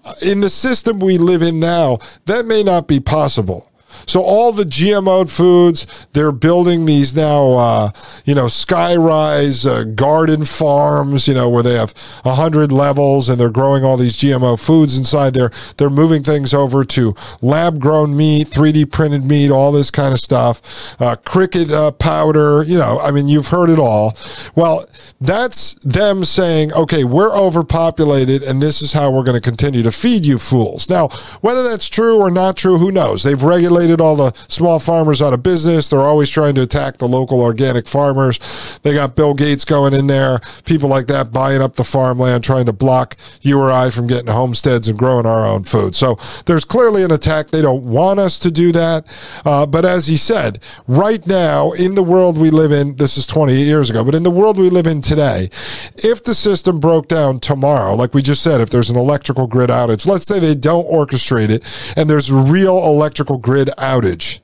uh, 0.06 0.14
in 0.26 0.40
the 0.40 0.50
system 0.50 1.00
we 1.00 1.18
live 1.18 1.42
in 1.42 1.60
now, 1.60 2.00
that 2.26 2.46
may 2.46 2.64
not 2.64 2.88
be 2.88 3.00
possible. 3.00 3.69
So 4.06 4.22
all 4.22 4.52
the 4.52 4.64
GMO 4.64 5.30
foods, 5.30 5.88
they're 6.14 6.32
building 6.32 6.86
these 6.86 7.16
now, 7.16 7.52
uh, 7.54 7.92
you 8.26 8.36
know, 8.36 8.46
skyrise 8.46 9.70
uh, 9.70 9.84
garden 9.84 10.46
farms, 10.46 11.28
you 11.28 11.34
know, 11.34 11.50
where 11.50 11.64
they 11.64 11.76
have 11.76 11.94
hundred 12.26 12.72
levels 12.72 13.30
and 13.30 13.40
they're 13.40 13.50
growing 13.50 13.84
all 13.84 13.98
these 13.98 14.18
GMO 14.18 14.60
foods 14.60 14.98
inside 14.98 15.34
there. 15.34 15.52
They're 15.78 15.90
moving 15.90 16.24
things 16.24 16.54
over 16.54 16.84
to 16.86 17.16
lab 17.42 17.80
grown 17.80 18.16
meat, 18.16 18.48
3D 18.48 18.92
printed 18.92 19.26
meat, 19.26 19.52
all 19.52 19.72
this 19.72 19.92
kind 19.92 20.14
of 20.14 20.20
stuff, 20.20 20.62
uh, 21.02 21.16
cricket 21.18 21.72
uh, 21.72 21.92
powder. 21.92 22.64
You 22.64 22.78
know, 22.78 23.00
I 23.00 23.12
mean, 23.12 23.28
you've 23.28 23.48
heard 23.48 23.70
it 23.70 23.80
all. 23.80 24.18
Well, 24.56 24.86
that's 25.22 25.74
them 25.76 26.24
saying, 26.24 26.74
okay, 26.74 27.04
we're 27.04 27.36
overpopulated 27.36 28.44
and 28.44 28.62
this 28.62 28.82
is 28.82 28.94
how 28.94 29.12
we're 29.12 29.24
going 29.24 29.36
to 29.36 29.42
continue 29.42 29.84
to 29.84 29.92
feed 29.92 30.26
you 30.26 30.38
fools. 30.38 30.90
Now, 30.90 31.10
whether 31.42 31.64
that's 31.64 31.90
true 31.90 32.20
or 32.20 32.30
not 32.30 32.58
true, 32.58 32.78
who 32.78 32.92
knows? 32.92 33.24
They've 33.24 33.42
regulated 33.42 33.89
all 33.98 34.16
the 34.16 34.32
small 34.48 34.80
farmers 34.80 35.22
out 35.22 35.34
of 35.34 35.44
business. 35.44 35.90
They're 35.90 36.00
always 36.00 36.30
trying 36.30 36.56
to 36.56 36.62
attack 36.62 36.98
the 36.98 37.08
local 37.08 37.42
organic 37.42 37.88
farmers. 37.88 38.40
They 38.84 38.94
got 38.94 39.16
Bill 39.16 39.34
Gates 39.34 39.66
going 39.66 39.94
in 39.94 40.08
there, 40.08 40.40
people 40.66 40.90
like 40.90 41.08
that 41.08 41.32
buying 41.32 41.62
up 41.62 41.76
the 41.76 41.84
farmland, 41.84 42.44
trying 42.44 42.66
to 42.68 42.74
block 42.74 43.18
you 43.42 43.60
or 43.60 43.72
I 43.72 43.90
from 43.90 44.08
getting 44.08 44.28
homesteads 44.28 44.88
and 44.88 44.98
growing 44.98 45.26
our 45.26 45.46
own 45.46 45.64
food. 45.64 45.96
So 45.96 46.18
there's 46.46 46.66
clearly 46.66 47.04
an 47.04 47.12
attack. 47.12 47.48
They 47.48 47.62
don't 47.62 47.84
want 47.84 48.20
us 48.20 48.40
to 48.40 48.52
do 48.52 48.72
that. 48.74 49.08
Uh, 49.46 49.66
but 49.66 49.86
as 49.86 50.08
he 50.08 50.18
said, 50.18 50.60
right 50.88 51.26
now 51.26 51.72
in 51.72 51.96
the 51.96 52.04
world 52.04 52.38
we 52.38 52.50
live 52.50 52.72
in, 52.72 52.96
this 52.96 53.18
is 53.18 53.26
28 53.26 53.56
years 53.56 53.90
ago, 53.90 54.04
but 54.04 54.16
in 54.16 54.24
the 54.24 54.32
world 54.32 54.58
we 54.58 54.70
live 54.70 54.88
in 54.88 55.02
today, 55.02 55.50
if 55.98 56.24
the 56.24 56.36
system 56.36 56.80
broke 56.80 57.08
down 57.08 57.40
tomorrow, 57.40 57.96
like 57.96 58.14
we 58.14 58.22
just 58.22 58.44
said, 58.44 58.62
if 58.62 58.70
there's 58.70 58.90
an 58.90 58.98
electrical 58.98 59.48
grid 59.48 59.70
outage, 59.70 60.06
let's 60.06 60.26
say 60.26 60.40
they 60.40 60.56
don't 60.56 60.88
orchestrate 60.88 61.50
it 61.50 61.64
and 61.96 62.10
there's 62.10 62.32
real 62.32 62.78
electrical 62.86 63.38
grid 63.38 63.70
outage. 63.80 64.40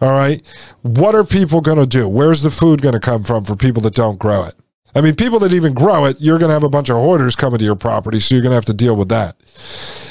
All 0.00 0.12
right. 0.12 0.42
What 0.82 1.14
are 1.14 1.24
people 1.24 1.60
going 1.60 1.78
to 1.78 1.86
do? 1.86 2.08
Where's 2.08 2.42
the 2.42 2.50
food 2.50 2.80
going 2.80 2.94
to 2.94 3.00
come 3.00 3.22
from 3.22 3.44
for 3.44 3.54
people 3.54 3.82
that 3.82 3.94
don't 3.94 4.18
grow 4.18 4.44
it? 4.44 4.54
I 4.94 5.00
mean, 5.00 5.14
people 5.14 5.38
that 5.40 5.52
even 5.52 5.72
grow 5.72 6.04
it, 6.06 6.20
you're 6.20 6.38
going 6.38 6.48
to 6.48 6.54
have 6.54 6.64
a 6.64 6.68
bunch 6.68 6.88
of 6.88 6.96
hoarders 6.96 7.36
coming 7.36 7.58
to 7.58 7.64
your 7.64 7.76
property, 7.76 8.20
so 8.20 8.34
you're 8.34 8.42
going 8.42 8.50
to 8.50 8.56
have 8.56 8.64
to 8.66 8.74
deal 8.74 8.96
with 8.96 9.08
that. 9.08 9.36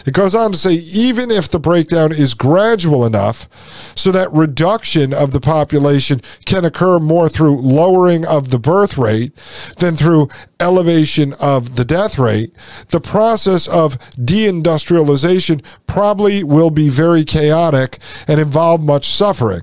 It 0.06 0.14
goes 0.14 0.34
on 0.34 0.52
to 0.52 0.58
say 0.58 0.74
even 0.74 1.32
if 1.32 1.50
the 1.50 1.60
breakdown 1.60 2.12
is 2.12 2.34
gradual 2.34 3.06
enough 3.06 3.50
so 3.96 4.12
that 4.12 4.32
reduction 4.32 5.14
of 5.14 5.32
the 5.32 5.42
population 5.42 6.22
can 6.46 6.66
occur 6.66 7.00
more 7.00 7.28
through 7.30 7.62
lowering 7.62 8.26
of 8.26 8.50
the 8.50 8.60
birth 8.60 8.98
rate 8.98 9.36
than 9.80 9.96
through 9.96 10.30
elevation 10.60 11.34
of 11.40 11.76
the 11.76 11.86
death 11.86 12.18
rate, 12.18 12.52
the 12.90 13.02
process 13.02 13.68
of 13.68 14.00
deindustrialization 14.16 15.64
probably 15.88 16.44
will 16.44 16.70
be 16.70 16.90
very 16.90 17.24
chaotic 17.24 18.00
and 18.28 18.40
involve 18.40 18.82
much 18.82 19.08
suffering. 19.08 19.62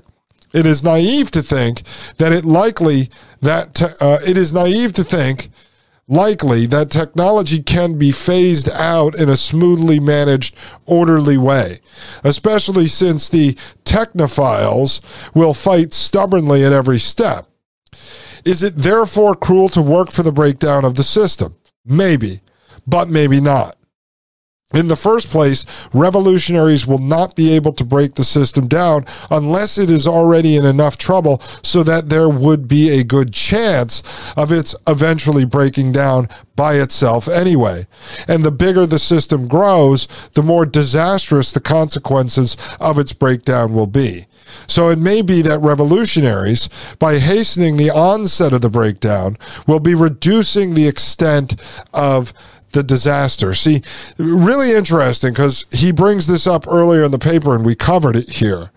It 0.53 0.65
is 0.65 0.83
naive 0.83 1.31
to 1.31 1.43
think 1.43 1.83
that 2.17 2.31
it 2.31 2.45
likely 2.45 3.09
that 3.41 3.75
te- 3.75 3.85
uh, 3.99 4.19
it 4.25 4.37
is 4.37 4.53
naive 4.53 4.93
to 4.93 5.03
think 5.03 5.49
likely 6.07 6.65
that 6.67 6.89
technology 6.89 7.61
can 7.61 7.97
be 7.97 8.11
phased 8.11 8.69
out 8.71 9.13
in 9.15 9.29
a 9.29 9.37
smoothly 9.37 9.99
managed, 9.99 10.55
orderly 10.85 11.37
way, 11.37 11.79
especially 12.23 12.87
since 12.87 13.29
the 13.29 13.53
technophiles 13.83 15.01
will 15.35 15.53
fight 15.53 15.93
stubbornly 15.93 16.63
at 16.63 16.73
every 16.73 16.99
step. 16.99 17.47
Is 18.45 18.63
it 18.63 18.77
therefore 18.77 19.35
cruel 19.35 19.69
to 19.69 19.81
work 19.81 20.11
for 20.11 20.23
the 20.23 20.31
breakdown 20.31 20.85
of 20.85 20.95
the 20.95 21.03
system? 21.03 21.55
Maybe, 21.85 22.39
but 22.85 23.09
maybe 23.09 23.41
not. 23.41 23.76
In 24.73 24.89
the 24.89 24.97
first 24.97 25.29
place, 25.29 25.65
revolutionaries 25.93 26.85
will 26.85 26.97
not 26.97 27.37
be 27.37 27.53
able 27.53 27.71
to 27.71 27.85
break 27.85 28.15
the 28.15 28.25
system 28.25 28.67
down 28.67 29.05
unless 29.31 29.77
it 29.77 29.89
is 29.89 30.05
already 30.05 30.57
in 30.57 30.65
enough 30.65 30.97
trouble 30.97 31.41
so 31.63 31.83
that 31.83 32.09
there 32.09 32.27
would 32.27 32.67
be 32.67 32.89
a 32.89 33.05
good 33.05 33.31
chance 33.31 34.03
of 34.35 34.51
its 34.51 34.75
eventually 34.85 35.45
breaking 35.45 35.93
down 35.93 36.27
by 36.57 36.73
itself 36.73 37.29
anyway. 37.29 37.87
And 38.27 38.43
the 38.43 38.51
bigger 38.51 38.85
the 38.85 38.99
system 38.99 39.47
grows, 39.47 40.05
the 40.33 40.43
more 40.43 40.65
disastrous 40.65 41.53
the 41.53 41.61
consequences 41.61 42.57
of 42.81 42.99
its 42.99 43.13
breakdown 43.13 43.73
will 43.73 43.87
be. 43.87 44.25
So 44.67 44.89
it 44.89 44.99
may 44.99 45.21
be 45.21 45.41
that 45.43 45.59
revolutionaries, 45.59 46.67
by 46.99 47.19
hastening 47.19 47.77
the 47.77 47.91
onset 47.91 48.51
of 48.51 48.61
the 48.61 48.69
breakdown, 48.69 49.37
will 49.65 49.79
be 49.79 49.95
reducing 49.95 50.73
the 50.73 50.87
extent 50.87 51.55
of 51.93 52.33
the 52.71 52.83
disaster. 52.83 53.53
See, 53.53 53.81
really 54.17 54.73
interesting 54.73 55.31
because 55.31 55.65
he 55.71 55.91
brings 55.91 56.27
this 56.27 56.47
up 56.47 56.67
earlier 56.67 57.03
in 57.03 57.11
the 57.11 57.19
paper 57.19 57.55
and 57.55 57.65
we 57.65 57.75
covered 57.75 58.15
it 58.15 58.29
here. 58.29 58.71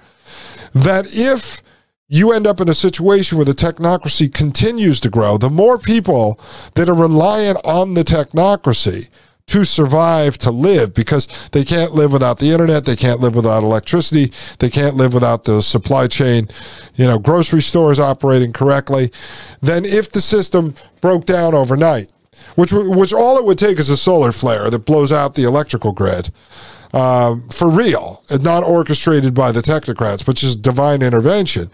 That 0.72 1.06
if 1.10 1.62
you 2.08 2.32
end 2.32 2.46
up 2.46 2.60
in 2.60 2.68
a 2.68 2.74
situation 2.74 3.38
where 3.38 3.44
the 3.44 3.52
technocracy 3.52 4.32
continues 4.32 5.00
to 5.00 5.10
grow, 5.10 5.38
the 5.38 5.50
more 5.50 5.78
people 5.78 6.40
that 6.74 6.88
are 6.88 6.94
reliant 6.94 7.58
on 7.64 7.94
the 7.94 8.02
technocracy 8.02 9.08
to 9.46 9.64
survive, 9.64 10.38
to 10.38 10.50
live, 10.50 10.94
because 10.94 11.26
they 11.50 11.64
can't 11.64 11.92
live 11.92 12.12
without 12.12 12.38
the 12.38 12.50
internet, 12.50 12.84
they 12.84 12.94
can't 12.94 13.18
live 13.18 13.34
without 13.34 13.64
electricity, 13.64 14.32
they 14.60 14.70
can't 14.70 14.94
live 14.94 15.12
without 15.12 15.42
the 15.42 15.60
supply 15.60 16.06
chain, 16.06 16.48
you 16.94 17.04
know, 17.04 17.18
grocery 17.18 17.60
stores 17.62 17.98
operating 17.98 18.52
correctly, 18.52 19.10
then 19.60 19.84
if 19.84 20.10
the 20.12 20.20
system 20.20 20.72
broke 21.00 21.26
down 21.26 21.52
overnight, 21.52 22.12
which 22.56 22.72
which 22.72 23.12
all 23.12 23.38
it 23.38 23.44
would 23.44 23.58
take 23.58 23.78
is 23.78 23.90
a 23.90 23.96
solar 23.96 24.32
flare 24.32 24.70
that 24.70 24.80
blows 24.80 25.12
out 25.12 25.34
the 25.34 25.44
electrical 25.44 25.92
grid. 25.92 26.30
Um, 26.92 27.48
for 27.50 27.68
real, 27.70 28.24
not 28.40 28.64
orchestrated 28.64 29.32
by 29.32 29.52
the 29.52 29.60
technocrats, 29.60 30.26
but 30.26 30.34
just 30.34 30.60
divine 30.60 31.02
intervention, 31.02 31.70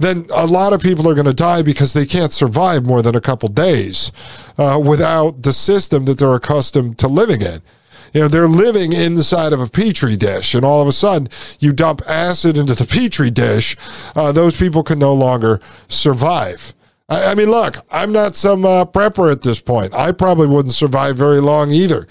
then 0.00 0.26
a 0.32 0.46
lot 0.46 0.72
of 0.72 0.80
people 0.80 1.08
are 1.08 1.14
going 1.14 1.26
to 1.26 1.32
die 1.32 1.62
because 1.62 1.92
they 1.92 2.04
can't 2.04 2.32
survive 2.32 2.84
more 2.84 3.02
than 3.02 3.14
a 3.14 3.20
couple 3.20 3.48
days 3.48 4.10
uh, 4.58 4.80
without 4.84 5.42
the 5.42 5.52
system 5.52 6.06
that 6.06 6.18
they're 6.18 6.34
accustomed 6.34 6.98
to 6.98 7.06
living 7.08 7.40
in. 7.40 7.62
You 8.12 8.22
know, 8.22 8.28
they're 8.28 8.48
living 8.48 8.92
inside 8.92 9.52
of 9.52 9.60
a 9.60 9.68
petri 9.68 10.16
dish, 10.16 10.54
and 10.54 10.64
all 10.64 10.82
of 10.82 10.88
a 10.88 10.92
sudden 10.92 11.28
you 11.60 11.72
dump 11.72 12.02
acid 12.06 12.58
into 12.58 12.74
the 12.74 12.84
petri 12.84 13.30
dish. 13.30 13.76
Uh, 14.14 14.32
those 14.32 14.56
people 14.56 14.82
can 14.82 14.98
no 14.98 15.14
longer 15.14 15.60
survive. 15.88 16.74
I, 17.08 17.32
I 17.32 17.34
mean, 17.34 17.50
look, 17.50 17.76
I'm 17.90 18.12
not 18.12 18.36
some 18.36 18.64
uh, 18.64 18.84
prepper 18.84 19.30
at 19.30 19.42
this 19.42 19.60
point. 19.60 19.94
I 19.94 20.12
probably 20.12 20.46
wouldn't 20.46 20.74
survive 20.74 21.16
very 21.16 21.40
long 21.40 21.70
either. 21.70 22.06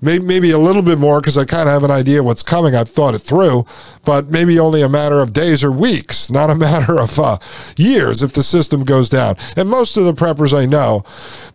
Maybe, 0.00 0.24
maybe 0.24 0.50
a 0.52 0.58
little 0.58 0.82
bit 0.82 1.00
more 1.00 1.20
because 1.20 1.36
I 1.36 1.44
kind 1.44 1.68
of 1.68 1.72
have 1.72 1.82
an 1.82 1.90
idea 1.90 2.22
what's 2.22 2.44
coming. 2.44 2.76
I've 2.76 2.88
thought 2.88 3.16
it 3.16 3.18
through, 3.18 3.66
but 4.04 4.28
maybe 4.28 4.56
only 4.58 4.80
a 4.80 4.88
matter 4.88 5.18
of 5.18 5.32
days 5.32 5.64
or 5.64 5.72
weeks, 5.72 6.30
not 6.30 6.50
a 6.50 6.54
matter 6.54 7.00
of 7.00 7.18
uh, 7.18 7.38
years 7.76 8.22
if 8.22 8.32
the 8.32 8.44
system 8.44 8.84
goes 8.84 9.08
down. 9.08 9.34
And 9.56 9.68
most 9.68 9.96
of 9.96 10.04
the 10.04 10.12
preppers 10.12 10.56
I 10.56 10.66
know, 10.66 11.04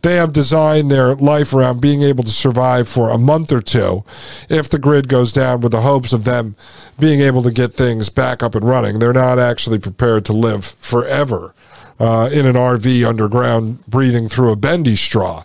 they 0.02 0.16
have 0.16 0.34
designed 0.34 0.92
their 0.92 1.16
life 1.16 1.54
around 1.54 1.80
being 1.80 2.02
able 2.02 2.26
to 2.26 2.32
survive 2.32 2.90
for 2.90 3.10
a 3.10 3.18
month 3.18 3.54
or 3.54 3.62
two 3.62 4.04
if 4.50 4.70
the 4.70 4.80
grid 4.80 5.08
goes 5.08 5.32
down 5.32 5.62
with 5.62 5.72
the 5.72 5.82
hopes 5.82 6.12
of 6.12 6.26
them 6.26 6.58
being 7.00 7.22
able 7.22 7.44
to 7.44 7.52
get 7.52 7.74
things 7.74 8.10
back 8.10 8.44
up 8.44 8.56
and 8.56 8.66
running. 8.66 9.00
They're 9.00 9.14
not 9.14 9.40
actually 9.40 9.80
prepared 9.80 10.26
to 10.26 10.34
live 10.34 10.66
forever 10.66 11.56
uh, 12.00 12.30
in 12.32 12.46
an 12.46 12.56
RV 12.56 13.08
underground 13.08 13.86
breathing 13.88 14.28
through 14.28 14.52
a 14.52 14.56
bendy 14.56 14.96
straw. 14.96 15.44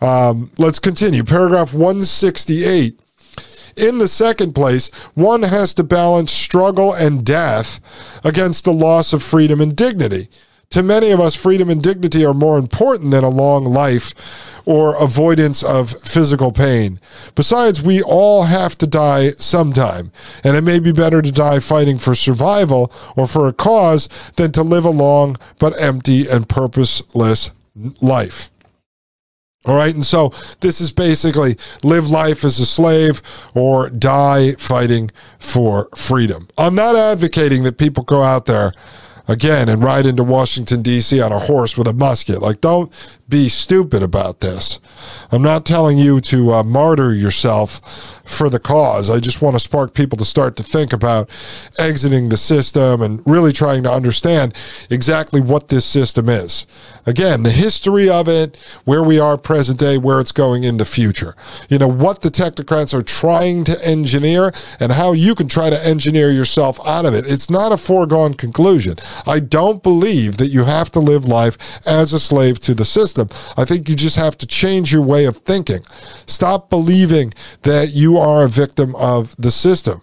Um, 0.00 0.50
let's 0.58 0.78
continue. 0.78 1.24
Paragraph 1.24 1.72
168. 1.72 2.98
In 3.76 3.98
the 3.98 4.08
second 4.08 4.54
place, 4.54 4.90
one 5.14 5.42
has 5.42 5.74
to 5.74 5.84
balance 5.84 6.32
struggle 6.32 6.92
and 6.92 7.24
death 7.24 7.80
against 8.24 8.64
the 8.64 8.72
loss 8.72 9.12
of 9.12 9.22
freedom 9.22 9.60
and 9.60 9.76
dignity. 9.76 10.28
To 10.70 10.84
many 10.84 11.10
of 11.10 11.20
us, 11.20 11.34
freedom 11.34 11.68
and 11.68 11.82
dignity 11.82 12.24
are 12.24 12.32
more 12.32 12.56
important 12.56 13.10
than 13.10 13.24
a 13.24 13.28
long 13.28 13.64
life 13.64 14.14
or 14.64 14.94
avoidance 15.02 15.64
of 15.64 15.90
physical 15.90 16.52
pain. 16.52 17.00
Besides, 17.34 17.82
we 17.82 18.00
all 18.00 18.44
have 18.44 18.78
to 18.78 18.86
die 18.86 19.30
sometime, 19.32 20.12
and 20.44 20.56
it 20.56 20.62
may 20.62 20.78
be 20.78 20.92
better 20.92 21.20
to 21.22 21.32
die 21.32 21.58
fighting 21.58 21.98
for 21.98 22.14
survival 22.14 22.92
or 23.16 23.26
for 23.26 23.48
a 23.48 23.52
cause 23.52 24.08
than 24.36 24.52
to 24.52 24.62
live 24.62 24.84
a 24.84 24.90
long 24.90 25.36
but 25.58 25.74
empty 25.80 26.28
and 26.28 26.48
purposeless 26.48 27.50
life. 28.00 28.52
All 29.66 29.76
right. 29.76 29.94
And 29.94 30.06
so 30.06 30.32
this 30.60 30.80
is 30.80 30.92
basically 30.92 31.56
live 31.82 32.08
life 32.08 32.44
as 32.44 32.60
a 32.60 32.64
slave 32.64 33.20
or 33.54 33.90
die 33.90 34.52
fighting 34.52 35.10
for 35.38 35.88
freedom. 35.96 36.46
I'm 36.56 36.76
not 36.76 36.94
advocating 36.94 37.64
that 37.64 37.76
people 37.76 38.04
go 38.04 38.22
out 38.22 38.46
there 38.46 38.72
again 39.30 39.68
and 39.68 39.82
ride 39.82 40.06
into 40.06 40.24
Washington 40.24 40.82
D.C. 40.82 41.20
on 41.20 41.32
a 41.32 41.38
horse 41.38 41.76
with 41.76 41.86
a 41.86 41.92
musket. 41.92 42.42
Like, 42.42 42.60
don't 42.60 42.92
be 43.30 43.48
stupid 43.48 44.02
about 44.02 44.40
this. 44.40 44.80
I'm 45.30 45.42
not 45.42 45.64
telling 45.64 45.96
you 45.96 46.20
to 46.22 46.52
uh, 46.52 46.62
martyr 46.64 47.14
yourself 47.14 47.80
for 48.24 48.50
the 48.50 48.58
cause. 48.58 49.08
I 49.08 49.20
just 49.20 49.40
want 49.40 49.54
to 49.54 49.60
spark 49.60 49.94
people 49.94 50.18
to 50.18 50.24
start 50.24 50.56
to 50.56 50.62
think 50.62 50.92
about 50.92 51.30
exiting 51.78 52.28
the 52.28 52.36
system 52.36 53.02
and 53.02 53.20
really 53.24 53.52
trying 53.52 53.82
to 53.84 53.92
understand 53.92 54.54
exactly 54.90 55.40
what 55.40 55.68
this 55.68 55.84
system 55.84 56.28
is. 56.28 56.66
Again, 57.06 57.42
the 57.42 57.50
history 57.50 58.08
of 58.08 58.28
it, 58.28 58.56
where 58.84 59.02
we 59.02 59.18
are 59.18 59.38
present 59.38 59.78
day, 59.78 59.98
where 59.98 60.20
it's 60.20 60.32
going 60.32 60.64
in 60.64 60.76
the 60.76 60.84
future. 60.84 61.34
You 61.68 61.78
know, 61.78 61.88
what 61.88 62.22
the 62.22 62.28
technocrats 62.28 62.92
are 62.92 63.02
trying 63.02 63.64
to 63.64 63.84
engineer 63.86 64.52
and 64.78 64.92
how 64.92 65.12
you 65.12 65.34
can 65.34 65.48
try 65.48 65.70
to 65.70 65.86
engineer 65.86 66.30
yourself 66.30 66.78
out 66.86 67.06
of 67.06 67.14
it. 67.14 67.24
It's 67.26 67.50
not 67.50 67.72
a 67.72 67.76
foregone 67.76 68.34
conclusion. 68.34 68.96
I 69.26 69.40
don't 69.40 69.82
believe 69.82 70.36
that 70.36 70.48
you 70.48 70.64
have 70.64 70.90
to 70.92 71.00
live 71.00 71.24
life 71.24 71.56
as 71.86 72.12
a 72.12 72.20
slave 72.20 72.60
to 72.60 72.74
the 72.74 72.84
system. 72.84 73.19
I 73.56 73.64
think 73.64 73.88
you 73.88 73.94
just 73.94 74.16
have 74.16 74.36
to 74.38 74.46
change 74.46 74.92
your 74.92 75.02
way 75.02 75.24
of 75.24 75.38
thinking. 75.38 75.80
Stop 76.26 76.70
believing 76.70 77.32
that 77.62 77.90
you 77.90 78.18
are 78.18 78.44
a 78.44 78.48
victim 78.48 78.94
of 78.96 79.36
the 79.36 79.50
system 79.50 80.02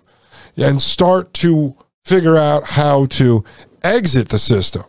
and 0.55 0.81
start 0.81 1.33
to 1.35 1.75
figure 2.03 2.37
out 2.37 2.63
how 2.63 3.05
to 3.05 3.43
exit 3.83 4.29
the 4.29 4.39
system 4.39 4.83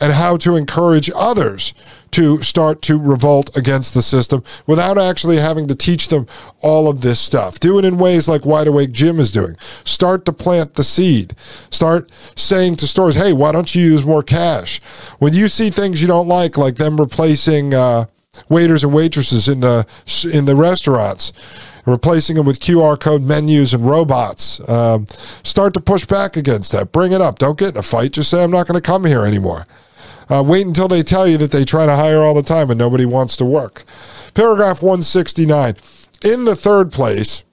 and 0.00 0.12
how 0.12 0.36
to 0.36 0.56
encourage 0.56 1.10
others 1.14 1.72
to 2.10 2.42
start 2.42 2.82
to 2.82 2.98
revolt 2.98 3.54
against 3.56 3.94
the 3.94 4.02
system 4.02 4.44
without 4.66 4.98
actually 4.98 5.36
having 5.36 5.66
to 5.68 5.74
teach 5.74 6.08
them 6.08 6.26
all 6.60 6.88
of 6.88 7.00
this 7.00 7.18
stuff. 7.18 7.58
Do 7.58 7.78
it 7.78 7.84
in 7.84 7.98
ways 7.98 8.28
like 8.28 8.44
Wide 8.44 8.68
Awake 8.68 8.92
Jim 8.92 9.18
is 9.18 9.32
doing. 9.32 9.56
Start 9.84 10.24
to 10.26 10.32
plant 10.32 10.74
the 10.74 10.84
seed. 10.84 11.34
Start 11.70 12.10
saying 12.36 12.76
to 12.76 12.86
stores, 12.86 13.16
hey, 13.16 13.32
why 13.32 13.52
don't 13.52 13.74
you 13.74 13.82
use 13.82 14.04
more 14.04 14.22
cash? 14.22 14.80
When 15.18 15.32
you 15.32 15.48
see 15.48 15.70
things 15.70 16.00
you 16.00 16.08
don't 16.08 16.28
like, 16.28 16.56
like 16.56 16.76
them 16.76 17.00
replacing 17.00 17.74
uh, 17.74 18.06
waiters 18.48 18.84
and 18.84 18.92
waitresses 18.92 19.48
in 19.48 19.60
the 19.60 19.86
in 20.32 20.44
the 20.44 20.56
restaurants, 20.56 21.32
replacing 21.86 22.36
them 22.36 22.46
with 22.46 22.60
QR 22.60 22.98
code 22.98 23.22
menus 23.22 23.72
and 23.72 23.86
robots. 23.86 24.66
Um, 24.68 25.06
start 25.42 25.72
to 25.74 25.80
push 25.80 26.04
back 26.04 26.36
against 26.36 26.72
that. 26.72 26.92
Bring 26.92 27.12
it 27.12 27.20
up. 27.20 27.38
Don't 27.38 27.58
get 27.58 27.70
in 27.70 27.76
a 27.78 27.82
fight. 27.82 28.12
Just 28.12 28.30
say, 28.30 28.42
I'm 28.42 28.50
not 28.50 28.66
going 28.66 28.80
to 28.80 28.86
come 28.86 29.04
here 29.04 29.24
anymore. 29.24 29.66
Uh, 30.28 30.42
wait 30.42 30.66
until 30.66 30.88
they 30.88 31.02
tell 31.02 31.26
you 31.26 31.36
that 31.38 31.52
they 31.52 31.64
try 31.64 31.86
to 31.86 31.94
hire 31.94 32.22
all 32.22 32.34
the 32.34 32.42
time 32.42 32.70
and 32.70 32.78
nobody 32.78 33.06
wants 33.06 33.36
to 33.36 33.44
work. 33.44 33.84
Paragraph 34.34 34.82
169. 34.82 35.76
In 36.24 36.44
the 36.44 36.56
third 36.56 36.92
place, 36.92 37.44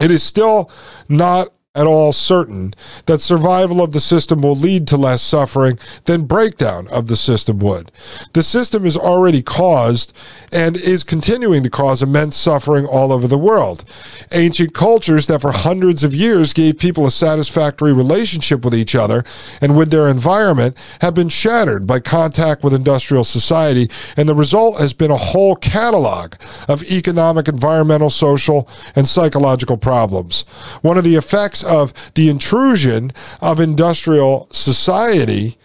it 0.00 0.10
is 0.10 0.22
still 0.22 0.70
not 1.08 1.48
at 1.76 1.88
all 1.88 2.12
certain 2.12 2.72
that 3.06 3.20
survival 3.20 3.82
of 3.82 3.90
the 3.90 4.00
system 4.00 4.40
will 4.40 4.54
lead 4.54 4.86
to 4.86 4.96
less 4.96 5.20
suffering 5.20 5.76
than 6.04 6.22
breakdown 6.22 6.86
of 6.88 7.08
the 7.08 7.16
system 7.16 7.58
would. 7.58 7.90
The 8.32 8.44
system 8.44 8.86
is 8.86 8.96
already 8.96 9.42
caused 9.42 10.16
and 10.52 10.76
is 10.76 11.02
continuing 11.02 11.64
to 11.64 11.70
cause 11.70 12.00
immense 12.00 12.36
suffering 12.36 12.86
all 12.86 13.12
over 13.12 13.26
the 13.26 13.36
world. 13.36 13.84
Ancient 14.30 14.72
cultures 14.72 15.26
that 15.26 15.40
for 15.40 15.50
hundreds 15.50 16.04
of 16.04 16.14
years 16.14 16.52
gave 16.52 16.78
people 16.78 17.06
a 17.06 17.10
satisfactory 17.10 17.92
relationship 17.92 18.64
with 18.64 18.74
each 18.74 18.94
other 18.94 19.24
and 19.60 19.76
with 19.76 19.90
their 19.90 20.06
environment 20.06 20.78
have 21.00 21.14
been 21.14 21.28
shattered 21.28 21.88
by 21.88 21.98
contact 21.98 22.62
with 22.62 22.72
industrial 22.72 23.24
society, 23.24 23.90
and 24.16 24.28
the 24.28 24.34
result 24.34 24.78
has 24.78 24.92
been 24.92 25.10
a 25.10 25.16
whole 25.16 25.56
catalog 25.56 26.34
of 26.68 26.84
economic, 26.84 27.48
environmental, 27.48 28.10
social, 28.10 28.68
and 28.94 29.08
psychological 29.08 29.76
problems. 29.76 30.42
One 30.82 30.96
of 30.96 31.02
the 31.02 31.16
effects 31.16 31.63
of 31.64 31.92
the 32.14 32.28
intrusion 32.28 33.12
of 33.40 33.60
industrial 33.60 34.48
society 34.52 35.56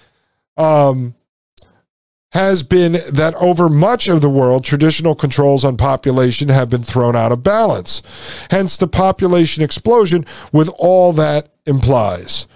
um, 0.58 1.16
has 2.32 2.62
been 2.62 2.94
that 3.12 3.34
over 3.36 3.70
much 3.70 4.08
of 4.08 4.22
the 4.22 4.30
world, 4.30 4.64
traditional 4.64 5.16
controls 5.16 5.66
on 5.66 5.78
population 5.78 6.50
have 6.50 6.70
been 6.70 6.84
thrown 6.84 7.16
out 7.16 7.32
of 7.32 7.42
balance. 7.42 8.04
Hence 8.52 8.78
the 8.78 8.88
population 8.88 9.64
explosion 9.64 10.26
with 10.52 10.70
all 10.78 11.12
that 11.14 11.50
implies. 11.66 12.48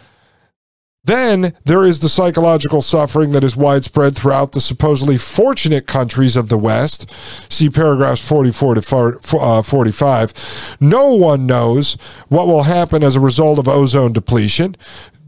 Then 1.06 1.54
there 1.66 1.84
is 1.84 2.00
the 2.00 2.08
psychological 2.08 2.82
suffering 2.82 3.34
that 3.34 3.44
is 3.44 3.58
widespread 3.58 4.16
throughout 4.16 4.54
the 4.54 4.62
supposedly 4.62 5.18
fortunate 5.18 5.86
countries 5.86 6.38
of 6.38 6.48
the 6.48 6.58
West. 6.58 7.12
See 7.52 7.70
paragraphs 7.70 8.26
44 8.26 8.76
to 8.76 9.38
uh, 9.38 9.62
45. 9.62 10.78
No 10.80 11.14
one 11.14 11.46
knows 11.46 11.98
what 12.30 12.48
will 12.48 12.64
happen 12.64 13.04
as 13.04 13.18
a 13.18 13.20
result 13.20 13.60
of 13.60 13.68
ozone 13.68 14.14
depletion 14.14 14.78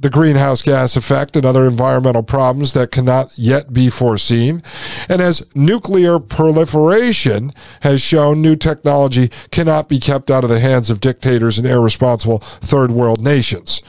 the 0.06 0.12
greenhouse 0.12 0.62
gas 0.62 0.96
effect 0.96 1.36
and 1.36 1.48
other 1.48 1.66
environmental 1.66 2.22
problems 2.22 2.74
that 2.74 2.92
cannot 2.92 3.36
yet 3.40 3.74
be 3.74 3.90
foreseen. 3.90 4.62
And 5.10 5.20
as 5.20 5.44
nuclear 5.56 6.20
proliferation 6.20 7.52
has 7.82 8.02
shown, 8.02 8.40
new 8.40 8.56
technology 8.56 9.32
cannot 9.50 9.90
be 9.90 10.00
kept 10.00 10.30
out 10.30 10.44
of 10.44 10.52
the 10.52 10.60
hands 10.60 10.92
of 10.92 11.02
dictators 11.02 11.58
and 11.58 11.66
irresponsible 11.66 12.38
third 12.38 12.92
world 12.92 13.24
nations. 13.24 13.82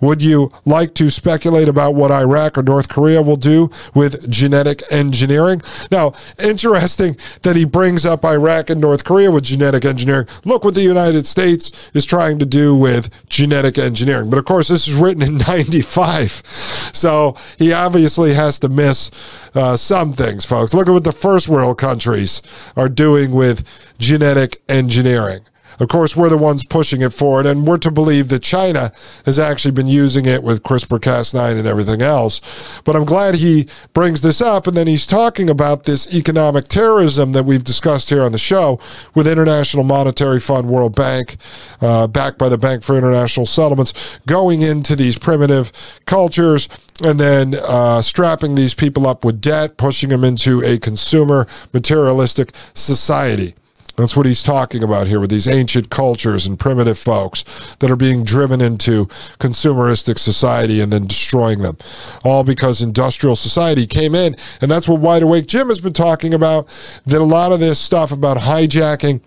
Would 0.00 0.22
you 0.22 0.52
like 0.64 0.94
to 0.94 1.10
speculate 1.10 1.66
about 1.66 1.96
what 1.96 2.12
Iraq 2.12 2.56
or 2.56 2.62
North 2.62 2.88
Korea 2.88 3.20
will 3.20 3.36
do 3.36 3.68
with 3.94 4.30
genetic 4.30 4.80
engineering? 4.92 5.60
Now, 5.90 6.12
interesting 6.40 7.16
that 7.42 7.56
he 7.56 7.64
brings 7.64 8.06
up 8.06 8.24
Iraq 8.24 8.70
and 8.70 8.80
North 8.80 9.02
Korea 9.02 9.32
with 9.32 9.42
genetic 9.42 9.84
engineering. 9.84 10.28
Look 10.44 10.62
what 10.62 10.74
the 10.74 10.82
United 10.82 11.26
States 11.26 11.90
is 11.94 12.04
trying 12.04 12.38
to 12.38 12.46
do 12.46 12.76
with 12.76 13.10
genetic 13.28 13.76
engineering. 13.76 14.30
But 14.30 14.38
of 14.38 14.44
course, 14.44 14.68
this 14.68 14.86
is 14.86 14.94
written 14.94 15.22
in 15.22 15.38
95. 15.68 16.42
So 16.92 17.36
he 17.58 17.72
obviously 17.72 18.34
has 18.34 18.58
to 18.60 18.68
miss 18.68 19.10
uh, 19.54 19.76
some 19.76 20.12
things, 20.12 20.44
folks. 20.44 20.74
Look 20.74 20.88
at 20.88 20.92
what 20.92 21.04
the 21.04 21.12
first 21.12 21.48
world 21.48 21.78
countries 21.78 22.42
are 22.76 22.88
doing 22.88 23.32
with 23.32 23.64
genetic 23.98 24.62
engineering. 24.68 25.44
Of 25.78 25.88
course, 25.88 26.16
we're 26.16 26.28
the 26.28 26.36
ones 26.36 26.64
pushing 26.64 27.02
it 27.02 27.12
forward, 27.12 27.46
and 27.46 27.66
we're 27.66 27.78
to 27.78 27.90
believe 27.90 28.28
that 28.28 28.42
China 28.42 28.92
has 29.24 29.38
actually 29.38 29.72
been 29.72 29.88
using 29.88 30.26
it 30.26 30.42
with 30.42 30.62
CRISPR 30.62 31.00
Cas9 31.00 31.58
and 31.58 31.66
everything 31.66 32.02
else. 32.02 32.40
But 32.84 32.96
I'm 32.96 33.04
glad 33.04 33.36
he 33.36 33.68
brings 33.92 34.20
this 34.20 34.40
up, 34.40 34.66
and 34.66 34.76
then 34.76 34.86
he's 34.86 35.06
talking 35.06 35.50
about 35.50 35.84
this 35.84 36.12
economic 36.14 36.68
terrorism 36.68 37.32
that 37.32 37.44
we've 37.44 37.64
discussed 37.64 38.08
here 38.08 38.22
on 38.22 38.32
the 38.32 38.38
show 38.38 38.78
with 39.14 39.26
International 39.26 39.84
Monetary 39.84 40.40
Fund, 40.40 40.68
World 40.68 40.94
Bank, 40.94 41.36
uh, 41.80 42.06
backed 42.06 42.38
by 42.38 42.48
the 42.48 42.58
Bank 42.58 42.82
for 42.82 42.96
International 42.96 43.46
Settlements, 43.46 44.18
going 44.26 44.62
into 44.62 44.96
these 44.96 45.18
primitive 45.18 45.72
cultures 46.06 46.68
and 47.02 47.18
then 47.18 47.54
uh, 47.54 48.00
strapping 48.00 48.54
these 48.54 48.74
people 48.74 49.06
up 49.06 49.24
with 49.24 49.40
debt, 49.40 49.76
pushing 49.76 50.10
them 50.10 50.22
into 50.22 50.62
a 50.62 50.78
consumer 50.78 51.46
materialistic 51.72 52.52
society. 52.74 53.54
That's 53.96 54.16
what 54.16 54.26
he's 54.26 54.42
talking 54.42 54.82
about 54.82 55.06
here 55.06 55.20
with 55.20 55.30
these 55.30 55.46
ancient 55.46 55.88
cultures 55.88 56.46
and 56.46 56.58
primitive 56.58 56.98
folks 56.98 57.44
that 57.76 57.90
are 57.90 57.96
being 57.96 58.24
driven 58.24 58.60
into 58.60 59.06
consumeristic 59.38 60.18
society 60.18 60.80
and 60.80 60.92
then 60.92 61.06
destroying 61.06 61.62
them. 61.62 61.76
All 62.24 62.42
because 62.42 62.82
industrial 62.82 63.36
society 63.36 63.86
came 63.86 64.14
in. 64.14 64.36
And 64.60 64.70
that's 64.70 64.88
what 64.88 65.00
Wide 65.00 65.22
Awake 65.22 65.46
Jim 65.46 65.68
has 65.68 65.80
been 65.80 65.92
talking 65.92 66.34
about. 66.34 66.66
That 67.06 67.20
a 67.20 67.24
lot 67.24 67.52
of 67.52 67.60
this 67.60 67.78
stuff 67.78 68.10
about 68.10 68.38
hijacking 68.38 69.22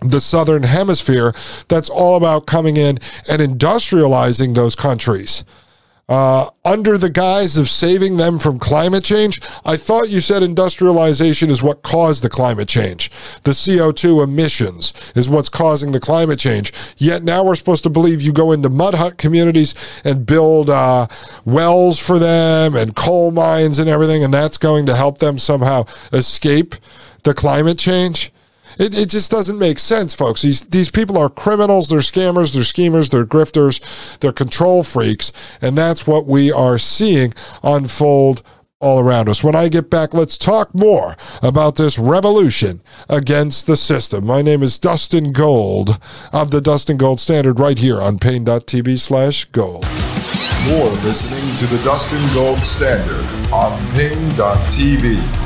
the 0.00 0.20
southern 0.20 0.64
hemisphere, 0.64 1.32
that's 1.68 1.88
all 1.88 2.16
about 2.16 2.46
coming 2.46 2.76
in 2.76 2.98
and 3.28 3.40
industrializing 3.40 4.54
those 4.54 4.74
countries 4.74 5.44
uh, 6.08 6.50
under 6.64 6.96
the 6.96 7.10
guise 7.10 7.56
of 7.56 7.68
saving 7.68 8.16
them 8.16 8.38
from 8.38 8.58
climate 8.58 9.02
change. 9.02 9.40
I 9.64 9.76
thought 9.76 10.08
you 10.08 10.20
said 10.20 10.42
industrialization 10.42 11.50
is 11.50 11.62
what 11.62 11.82
caused 11.82 12.22
the 12.22 12.28
climate 12.28 12.68
change. 12.68 13.10
The 13.42 13.50
CO2 13.50 14.22
emissions 14.22 14.92
is 15.16 15.28
what's 15.28 15.48
causing 15.48 15.92
the 15.92 16.00
climate 16.00 16.38
change. 16.38 16.72
Yet 16.96 17.22
now 17.22 17.44
we're 17.44 17.56
supposed 17.56 17.82
to 17.84 17.90
believe 17.90 18.22
you 18.22 18.32
go 18.32 18.52
into 18.52 18.70
mud 18.70 18.94
hut 18.94 19.18
communities 19.18 19.74
and 20.04 20.26
build 20.26 20.70
uh, 20.70 21.08
wells 21.44 21.98
for 21.98 22.18
them 22.18 22.76
and 22.76 22.94
coal 22.94 23.32
mines 23.32 23.78
and 23.78 23.88
everything, 23.88 24.22
and 24.22 24.32
that's 24.32 24.58
going 24.58 24.86
to 24.86 24.96
help 24.96 25.18
them 25.18 25.38
somehow 25.38 25.86
escape 26.12 26.76
the 27.24 27.34
climate 27.34 27.78
change. 27.78 28.32
It, 28.78 28.96
it 28.96 29.08
just 29.08 29.30
doesn't 29.30 29.58
make 29.58 29.78
sense, 29.78 30.14
folks. 30.14 30.42
These 30.42 30.62
these 30.62 30.90
people 30.90 31.16
are 31.18 31.28
criminals, 31.28 31.88
they're 31.88 32.00
scammers, 32.00 32.54
they're 32.54 32.62
schemers, 32.62 33.08
they're 33.08 33.24
grifters, 33.24 34.18
they're 34.18 34.32
control 34.32 34.82
freaks, 34.82 35.32
and 35.60 35.76
that's 35.76 36.06
what 36.06 36.26
we 36.26 36.52
are 36.52 36.78
seeing 36.78 37.34
unfold 37.62 38.42
all 38.78 38.98
around 38.98 39.28
us. 39.28 39.42
When 39.42 39.54
I 39.54 39.68
get 39.68 39.88
back, 39.88 40.12
let's 40.12 40.36
talk 40.36 40.74
more 40.74 41.16
about 41.42 41.76
this 41.76 41.98
revolution 41.98 42.82
against 43.08 43.66
the 43.66 43.76
system. 43.76 44.26
My 44.26 44.42
name 44.42 44.62
is 44.62 44.78
Dustin 44.78 45.32
Gold 45.32 45.98
of 46.32 46.50
the 46.50 46.60
Dustin 46.60 46.98
Gold 46.98 47.18
Standard 47.18 47.58
right 47.58 47.78
here 47.78 48.00
on 48.00 48.18
Paine.tv 48.18 48.98
slash 48.98 49.46
gold. 49.46 49.86
More 50.68 50.90
listening 51.04 51.56
to 51.56 51.66
the 51.66 51.82
Dustin 51.84 52.22
Gold 52.34 52.58
Standard 52.58 53.24
on 53.52 53.78
Paine.tv. 53.92 55.45